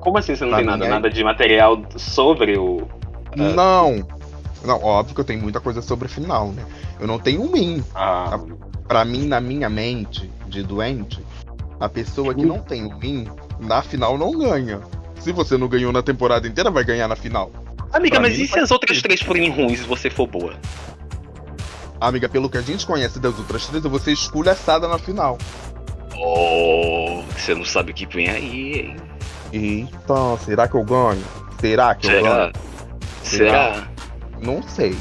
Como 0.00 0.18
assim 0.18 0.34
você 0.34 0.44
não 0.44 0.50
Pra 0.50 0.58
tem 0.58 0.66
mim 0.66 0.72
nada, 0.72 0.84
é- 0.86 0.88
nada 0.88 1.10
de 1.10 1.24
material 1.24 1.82
sobre 1.96 2.58
o. 2.58 2.86
Não. 3.36 4.06
Não, 4.64 4.82
óbvio 4.82 5.14
que 5.14 5.20
eu 5.20 5.24
tenho 5.24 5.42
muita 5.42 5.60
coisa 5.60 5.82
sobre 5.82 6.06
a 6.06 6.08
final, 6.08 6.48
né? 6.52 6.64
Eu 6.98 7.06
não 7.06 7.18
tenho 7.18 7.42
um 7.42 7.52
win. 7.52 7.84
Ah, 7.94 8.38
Pra 8.88 9.04
mim, 9.04 9.26
na 9.26 9.40
minha 9.40 9.68
mente 9.68 10.30
de 10.46 10.62
doente, 10.62 11.24
a 11.80 11.88
pessoa 11.88 12.34
que 12.34 12.44
não 12.44 12.60
tem 12.60 12.84
um 12.84 12.98
win, 12.98 13.26
na 13.60 13.82
final 13.82 14.16
não 14.16 14.38
ganha. 14.38 14.80
Se 15.20 15.32
você 15.32 15.56
não 15.58 15.68
ganhou 15.68 15.90
na 15.92 16.02
temporada 16.02 16.46
inteira, 16.46 16.70
vai 16.70 16.84
ganhar 16.84 17.08
na 17.08 17.16
final. 17.16 17.50
Amiga, 17.96 18.20
pra 18.20 18.28
mas 18.28 18.38
mim 18.38 18.44
e 18.44 18.48
se 18.48 18.58
as 18.58 18.70
outras 18.70 19.00
três 19.02 19.20
forem 19.22 19.50
ruins 19.50 19.80
e 19.80 19.84
você 19.84 20.10
for 20.10 20.26
boa? 20.26 20.54
Amiga, 22.00 22.28
pelo 22.28 22.50
que 22.50 22.58
a 22.58 22.62
gente 22.62 22.86
conhece 22.86 23.18
das 23.18 23.38
outras 23.38 23.66
três, 23.66 23.84
eu 23.84 23.90
vou 23.90 23.98
ser 23.98 24.12
esculhaçada 24.12 24.86
na 24.86 24.98
final. 24.98 25.38
Oh, 26.16 27.22
você 27.36 27.54
não 27.54 27.64
sabe 27.64 27.92
o 27.92 27.94
que 27.94 28.06
vem 28.06 28.28
aí, 28.28 28.96
hein? 29.52 29.88
Então, 29.92 30.38
será 30.44 30.68
que 30.68 30.74
eu 30.74 30.84
ganho? 30.84 31.22
Será 31.60 31.94
que 31.94 32.06
eu 32.06 32.10
Será? 32.10 32.36
ganho? 32.36 32.52
Será? 33.22 33.88
Não 34.40 34.62
sei. 34.62 34.96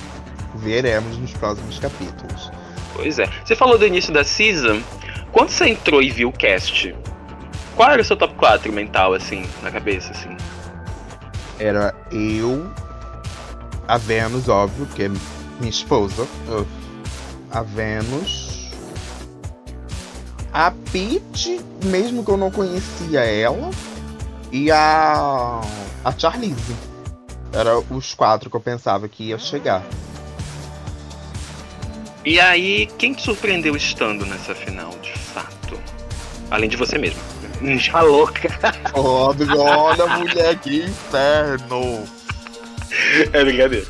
Veremos 0.55 1.17
nos 1.17 1.33
próximos 1.33 1.79
capítulos. 1.79 2.51
Pois 2.93 3.19
é. 3.19 3.27
Você 3.43 3.55
falou 3.55 3.77
do 3.77 3.85
início 3.85 4.13
da 4.13 4.23
season. 4.23 4.81
Quando 5.31 5.49
você 5.49 5.69
entrou 5.69 6.01
e 6.01 6.09
viu 6.11 6.29
o 6.29 6.31
cast, 6.31 6.95
qual 7.75 7.89
era 7.89 8.01
o 8.01 8.05
seu 8.05 8.15
top 8.15 8.35
4 8.35 8.71
mental, 8.71 9.13
assim, 9.13 9.43
na 9.63 9.71
cabeça, 9.71 10.11
assim? 10.11 10.37
Era 11.59 11.95
eu, 12.11 12.69
a 13.87 13.97
Vênus, 13.97 14.47
óbvio, 14.47 14.85
que 14.87 15.03
é 15.03 15.09
minha 15.09 15.69
esposa. 15.69 16.27
A 17.51 17.61
Vênus. 17.61 18.71
A 20.51 20.71
Peach, 20.91 21.59
mesmo 21.85 22.23
que 22.23 22.31
eu 22.31 22.37
não 22.37 22.51
conhecia 22.51 23.21
ela. 23.21 23.69
E 24.51 24.71
a. 24.71 25.61
A 26.03 26.11
Charlize. 26.17 26.75
Era 27.51 27.77
os 27.77 28.13
quatro 28.13 28.49
que 28.49 28.55
eu 28.55 28.59
pensava 28.59 29.07
que 29.07 29.25
ia 29.25 29.37
chegar. 29.37 29.83
E 32.25 32.39
aí, 32.39 32.87
quem 32.97 33.13
te 33.13 33.21
surpreendeu 33.21 33.75
estando 33.75 34.25
nessa 34.25 34.55
final, 34.55 34.91
de 35.01 35.11
fato? 35.11 35.79
Além 36.49 36.69
de 36.69 36.77
você 36.77 36.97
mesmo. 36.97 37.32
Já 37.77 38.01
louca. 38.01 38.49
Óbvio, 38.93 39.59
olha, 39.59 40.07
mulher, 40.17 40.55
que 40.57 40.83
inferno! 40.83 42.03
É 43.31 43.43
brincadeira. 43.43 43.85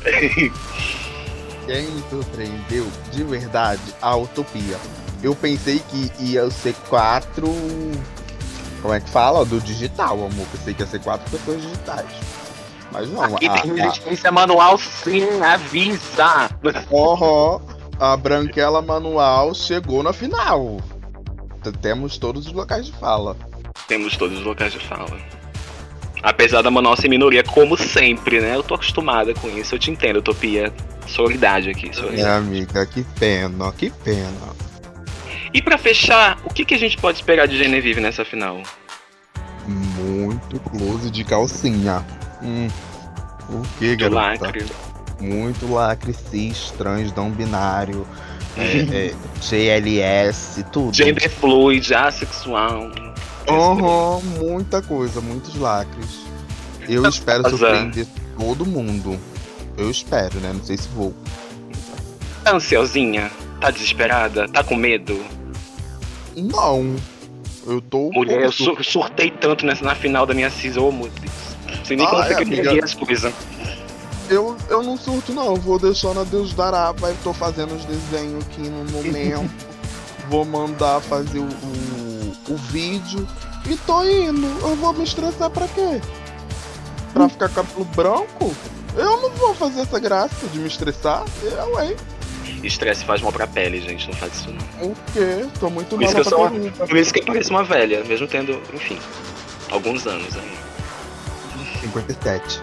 Quem 1.66 1.82
me 1.90 2.02
surpreendeu 2.08 2.86
de 3.10 3.24
verdade 3.24 3.82
a 4.00 4.16
Utopia. 4.16 4.78
Eu 5.22 5.34
pensei 5.34 5.82
que 5.90 6.10
ia 6.20 6.50
ser 6.50 6.74
quatro. 6.88 7.48
Como 8.82 8.92
é 8.92 9.00
que 9.00 9.08
fala? 9.08 9.44
Do 9.44 9.60
digital, 9.60 10.12
amor. 10.12 10.46
Pensei 10.52 10.74
que 10.74 10.82
ia 10.82 10.86
ser 10.86 11.00
quatro 11.00 11.30
pessoas 11.30 11.62
digitais. 11.62 12.06
Mas 12.92 13.10
não, 13.10 13.24
Aqui 13.24 13.48
a, 13.48 13.52
tem 13.54 13.70
a, 13.80 13.84
resistência 13.84 14.30
manual 14.30 14.78
sim, 14.78 15.26
avisa. 15.42 16.50
Aham, 16.92 17.60
a 17.98 18.16
Branquela 18.16 18.82
Manual 18.82 19.54
chegou 19.54 20.02
na 20.02 20.12
final. 20.12 20.78
Temos 21.80 22.18
todos 22.18 22.46
os 22.46 22.52
locais 22.52 22.86
de 22.86 22.92
fala. 22.92 23.36
Temos 23.88 24.16
todos 24.16 24.38
os 24.38 24.44
locais 24.44 24.72
de 24.72 24.78
fala. 24.78 25.18
Apesar 26.22 26.62
da 26.62 26.70
ser 26.96 27.08
minoria, 27.08 27.42
como 27.42 27.76
sempre, 27.76 28.40
né? 28.40 28.56
Eu 28.56 28.62
tô 28.62 28.74
acostumada 28.74 29.34
com 29.34 29.48
isso, 29.50 29.74
eu 29.74 29.78
te 29.78 29.90
entendo, 29.90 30.18
Utopia. 30.18 30.72
Solidade 31.06 31.68
aqui, 31.68 31.90
É, 31.90 31.92
solidade. 31.92 32.28
amiga, 32.46 32.86
que 32.86 33.04
pena, 33.18 33.70
que 33.72 33.90
pena. 33.90 34.54
E 35.52 35.60
pra 35.60 35.76
fechar, 35.76 36.38
o 36.44 36.48
que, 36.52 36.64
que 36.64 36.74
a 36.74 36.78
gente 36.78 36.96
pode 36.96 37.18
esperar 37.18 37.46
de 37.46 37.58
Genevieve 37.58 38.00
nessa 38.00 38.24
final? 38.24 38.62
Muito 39.66 40.58
close 40.60 41.10
de 41.10 41.22
calcinha. 41.24 42.04
Hum. 42.42 42.68
O 43.50 43.62
que, 43.78 43.94
Do 43.94 44.10
garota? 44.10 44.44
lacre. 44.46 44.64
Muito 45.20 45.70
lacre, 45.72 46.12
cis, 46.14 46.72
trans, 46.76 47.12
não 47.14 47.30
binário, 47.30 48.06
é, 48.56 49.10
é, 49.10 49.14
GLS, 49.42 50.64
tudo. 50.72 50.94
Gender 50.94 51.30
fluid, 51.30 51.94
assexual. 51.94 52.90
Aham, 53.48 54.20
muita 54.40 54.80
coisa, 54.82 55.20
muitos 55.20 55.54
lacres. 55.56 56.20
Eu 56.88 57.06
espero 57.08 57.46
Azar. 57.46 57.58
surpreender 57.58 58.06
todo 58.38 58.64
mundo. 58.66 59.18
Eu 59.76 59.90
espero, 59.90 60.38
né? 60.40 60.52
Não 60.52 60.64
sei 60.64 60.76
se 60.76 60.88
vou. 60.88 61.12
Tá 62.42 62.54
ansiosinha? 62.54 63.30
Tá 63.60 63.70
desesperada? 63.70 64.48
Tá 64.48 64.62
com 64.62 64.76
medo? 64.76 65.22
Não. 66.36 66.94
Eu 67.66 67.80
tô. 67.80 68.08
um 68.08 68.12
Mulher, 68.12 68.42
eu 68.42 68.52
sur- 68.52 68.84
surtei 68.84 69.30
tanto 69.30 69.64
nessa, 69.64 69.84
na 69.84 69.94
final 69.94 70.26
da 70.26 70.34
minha 70.34 70.50
season, 70.50 70.88
oh, 70.88 70.92
meu 70.92 71.08
Deus. 71.08 71.78
Não 71.78 71.84
sei 71.84 71.96
nem 71.96 72.06
eu 72.06 72.16
amiga. 72.16 72.42
entendi 72.42 72.84
as 72.84 72.94
coisas. 72.94 73.32
Eu, 74.28 74.56
eu 74.68 74.82
não 74.82 74.96
surto, 74.96 75.32
não. 75.32 75.46
Eu 75.46 75.56
Vou 75.56 75.78
deixando 75.78 76.20
a 76.20 76.24
Deus 76.24 76.52
dará. 76.54 76.92
Vai, 76.92 77.14
tô 77.22 77.32
fazendo 77.32 77.74
os 77.74 77.84
desenhos 77.84 78.44
aqui 78.44 78.68
no 78.68 78.84
momento. 78.90 79.50
vou 80.28 80.44
mandar 80.44 81.00
fazer 81.00 81.38
o, 81.38 81.44
o, 81.44 81.93
o 82.48 82.56
vídeo. 82.56 83.26
E 83.68 83.76
tô 83.78 84.04
indo. 84.04 84.46
Eu 84.60 84.76
vou 84.76 84.92
me 84.92 85.04
estressar 85.04 85.50
pra 85.50 85.66
quê? 85.68 86.00
Pra 87.12 87.28
ficar 87.28 87.48
cabelo 87.48 87.84
branco? 87.96 88.54
Eu 88.96 89.20
não 89.22 89.30
vou 89.30 89.54
fazer 89.54 89.80
essa 89.82 89.98
graça 89.98 90.46
de 90.52 90.58
me 90.58 90.68
estressar. 90.68 91.24
Eu, 91.42 91.80
hein? 91.82 91.96
Estresse 92.62 93.04
faz 93.04 93.20
mal 93.20 93.32
pra 93.32 93.46
pele, 93.46 93.80
gente, 93.80 94.06
não 94.08 94.14
faz 94.14 94.34
isso 94.34 94.50
não. 94.50 94.88
O 94.90 94.96
quê? 95.12 95.46
Tô 95.60 95.68
muito 95.70 95.88
Por 95.90 96.00
mal 96.00 96.04
isso 96.06 96.14
que 96.14 96.20
eu 96.20 96.24
pra 96.24 96.30
sou 96.30 96.46
uma-. 96.46 96.70
Por 96.86 96.96
isso 96.96 97.12
que 97.12 97.20
eu 97.20 97.24
pareço 97.24 97.50
uma 97.50 97.64
velha, 97.64 98.02
mesmo 98.04 98.26
tendo, 98.26 98.52
enfim, 98.72 98.98
alguns 99.70 100.06
anos 100.06 100.34
aí. 100.36 100.54
57. 101.80 102.62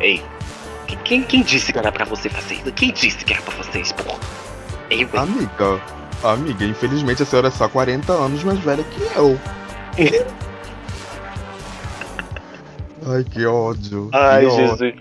Ei, 0.00 0.22
que- 0.86 0.96
quem, 0.96 1.22
quem 1.22 1.42
disse 1.42 1.72
que 1.72 1.78
era 1.78 1.90
pra 1.92 2.04
você 2.04 2.28
fazer 2.28 2.54
isso? 2.54 2.72
Quem 2.72 2.92
disse 2.92 3.24
que 3.24 3.32
era 3.32 3.42
pra 3.42 3.54
vocês, 3.62 3.92
pô? 3.92 4.14
Eu, 4.90 4.98
hein? 4.98 5.08
Amiga, 5.14 5.80
amiga, 6.24 6.64
infelizmente 6.64 7.22
a 7.22 7.26
senhora 7.26 7.48
é 7.48 7.50
só 7.50 7.68
40 7.68 8.12
anos 8.12 8.42
mais 8.44 8.58
velha 8.60 8.84
que 8.84 9.18
eu. 9.18 9.38
Ai, 13.06 13.24
que 13.24 13.44
ódio. 13.46 14.08
Ai, 14.12 14.40
que 14.40 14.46
ódio. 14.46 14.66
Jesus. 14.68 14.94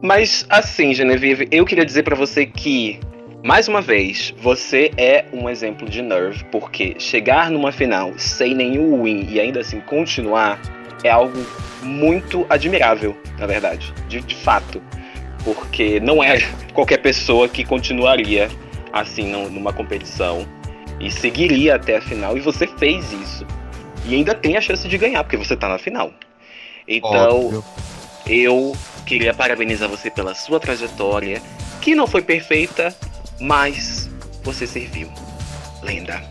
Mas 0.00 0.46
assim, 0.48 0.92
Genevieve, 0.94 1.46
eu 1.50 1.64
queria 1.64 1.84
dizer 1.84 2.02
pra 2.02 2.16
você 2.16 2.44
que, 2.46 2.98
mais 3.44 3.68
uma 3.68 3.80
vez, 3.80 4.34
você 4.42 4.90
é 4.96 5.24
um 5.32 5.48
exemplo 5.48 5.88
de 5.88 6.02
nerve, 6.02 6.44
porque 6.50 6.96
chegar 6.98 7.50
numa 7.50 7.70
final 7.70 8.12
sem 8.16 8.54
nenhum 8.54 9.02
win 9.04 9.26
e 9.30 9.38
ainda 9.38 9.60
assim 9.60 9.80
continuar 9.80 10.58
é 11.04 11.10
algo 11.10 11.38
muito 11.82 12.46
admirável, 12.48 13.16
na 13.38 13.46
verdade, 13.46 13.92
de, 14.08 14.20
de 14.20 14.34
fato. 14.34 14.82
Porque 15.44 16.00
não 16.00 16.22
é 16.22 16.38
qualquer 16.72 16.98
pessoa 16.98 17.48
que 17.48 17.64
continuaria 17.64 18.48
assim 18.92 19.30
num- 19.30 19.50
numa 19.50 19.72
competição 19.72 20.46
e 21.02 21.10
seguiria 21.10 21.74
até 21.74 21.96
a 21.96 22.00
final, 22.00 22.38
e 22.38 22.40
você 22.40 22.66
fez 22.66 23.12
isso. 23.12 23.44
E 24.06 24.14
ainda 24.14 24.34
tem 24.34 24.56
a 24.56 24.60
chance 24.60 24.86
de 24.88 24.96
ganhar, 24.96 25.22
porque 25.24 25.36
você 25.36 25.56
tá 25.56 25.68
na 25.68 25.78
final. 25.78 26.12
Então, 26.86 27.46
Óbvio. 27.46 27.64
eu 28.26 28.76
queria 29.04 29.34
parabenizar 29.34 29.88
você 29.88 30.10
pela 30.10 30.34
sua 30.34 30.60
trajetória, 30.60 31.42
que 31.80 31.94
não 31.94 32.06
foi 32.06 32.22
perfeita, 32.22 32.96
mas 33.40 34.08
você 34.42 34.66
serviu. 34.66 35.10
Lenda. 35.82 36.22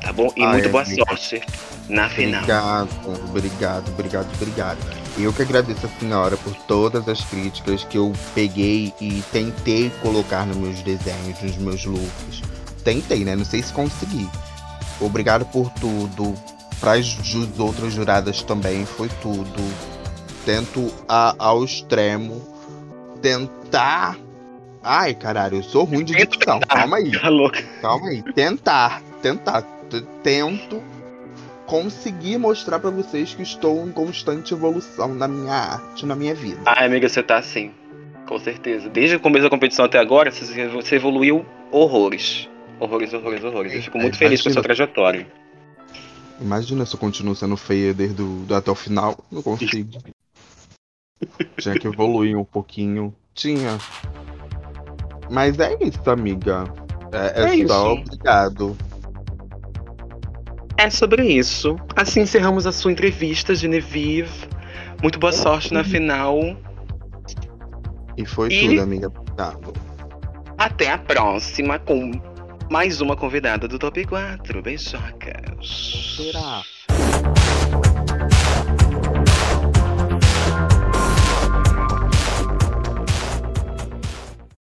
Tá 0.00 0.12
bom? 0.12 0.32
E 0.36 0.42
Ai, 0.42 0.52
muito 0.52 0.68
boa 0.70 0.82
amiga. 0.82 1.04
sorte 1.06 1.42
na 1.88 2.08
final. 2.08 2.40
Obrigado, 2.40 2.88
obrigado, 3.28 3.88
obrigado, 3.88 4.34
obrigado. 4.34 4.78
Eu 5.18 5.32
que 5.32 5.42
agradeço 5.42 5.86
a 5.86 6.00
senhora 6.00 6.36
por 6.36 6.54
todas 6.66 7.08
as 7.08 7.22
críticas 7.24 7.84
que 7.84 7.96
eu 7.96 8.12
peguei 8.34 8.92
e 9.00 9.22
tentei 9.32 9.90
colocar 10.02 10.46
nos 10.46 10.56
meus 10.56 10.82
desenhos, 10.82 11.40
nos 11.40 11.56
meus 11.56 11.84
looks. 11.84 12.53
Tentei, 12.84 13.24
né? 13.24 13.34
Não 13.34 13.44
sei 13.44 13.62
se 13.62 13.72
consegui. 13.72 14.28
Obrigado 15.00 15.44
por 15.46 15.70
tudo. 15.70 16.34
Para 16.80 16.92
as 16.92 17.16
outras 17.58 17.92
juradas 17.94 18.42
também 18.42 18.84
foi 18.84 19.08
tudo. 19.22 19.62
Tento 20.44 20.92
a- 21.08 21.34
ao 21.38 21.64
extremo 21.64 22.42
tentar. 23.22 24.18
Ai, 24.82 25.14
caralho, 25.14 25.56
eu 25.58 25.62
sou 25.62 25.84
ruim 25.84 26.04
de 26.04 26.14
dicção. 26.14 26.60
Calma 26.60 26.98
aí. 26.98 27.10
Tá 27.18 27.28
louca. 27.30 27.62
Calma 27.80 28.08
aí, 28.08 28.22
tentar, 28.34 29.00
tentar, 29.22 29.62
tento 30.22 30.82
conseguir 31.66 32.36
mostrar 32.36 32.78
pra 32.78 32.90
vocês 32.90 33.34
que 33.34 33.42
estou 33.42 33.86
em 33.88 33.90
constante 33.90 34.52
evolução 34.52 35.14
na 35.14 35.26
minha 35.26 35.54
arte, 35.54 36.04
na 36.04 36.14
minha 36.14 36.34
vida. 36.34 36.60
Ai, 36.66 36.84
amiga, 36.86 37.08
você 37.08 37.22
tá 37.22 37.38
assim. 37.38 37.70
Com 38.26 38.38
certeza. 38.38 38.90
Desde 38.90 39.16
o 39.16 39.20
começo 39.20 39.44
da 39.44 39.50
competição 39.50 39.86
até 39.86 39.98
agora, 39.98 40.30
você 40.30 40.96
evoluiu 40.96 41.44
horrores. 41.70 42.48
Horrores, 42.80 43.12
horrores, 43.14 43.44
horrores. 43.44 43.72
Eu 43.72 43.82
fico 43.82 43.98
muito 43.98 44.14
É, 44.14 44.18
feliz 44.18 44.40
com 44.42 44.48
a 44.48 44.50
imagina. 44.50 44.54
sua 44.54 44.62
trajetória. 44.62 45.26
Imagina 46.40 46.84
se 46.84 46.94
eu 46.94 46.98
continuo 47.00 47.34
sendo 47.36 47.56
feia 47.56 47.94
desde 47.94 48.16
do, 48.16 48.54
até 48.54 48.70
o 48.70 48.74
final. 48.74 49.16
Não 49.30 49.42
consigo. 49.42 49.90
Tinha 51.58 51.78
que 51.78 51.86
evoluir 51.86 52.36
um 52.36 52.44
pouquinho. 52.44 53.14
Tinha. 53.32 53.78
Mas 55.30 55.58
é 55.58 55.76
isso, 55.80 56.10
amiga. 56.10 56.64
É, 57.12 57.42
é, 57.42 57.44
É 57.62 57.66
só 57.66 57.92
isso. 57.94 58.02
obrigado. 58.02 58.76
É 60.76 60.90
sobre 60.90 61.22
isso. 61.24 61.76
Assim 61.94 62.22
encerramos 62.22 62.66
a 62.66 62.72
sua 62.72 62.90
entrevista, 62.90 63.54
Genevieve. 63.54 64.30
Muito 65.00 65.18
boa 65.20 65.32
sorte 65.32 65.72
na 65.72 65.84
final. 65.84 66.38
E 68.16 68.26
foi 68.26 68.48
E- 68.52 68.68
tudo, 68.68 68.82
amiga. 68.82 69.06
Obrigado. 69.06 69.72
Até 70.58 70.90
a 70.90 70.98
próxima 70.98 71.78
com 71.78 72.10
mais 72.70 73.00
uma 73.00 73.16
convidada 73.16 73.68
do 73.68 73.78
Top 73.78 74.04
4, 74.04 74.62
bem 74.62 74.78
socas. 74.78 76.16
Será? 76.16 76.62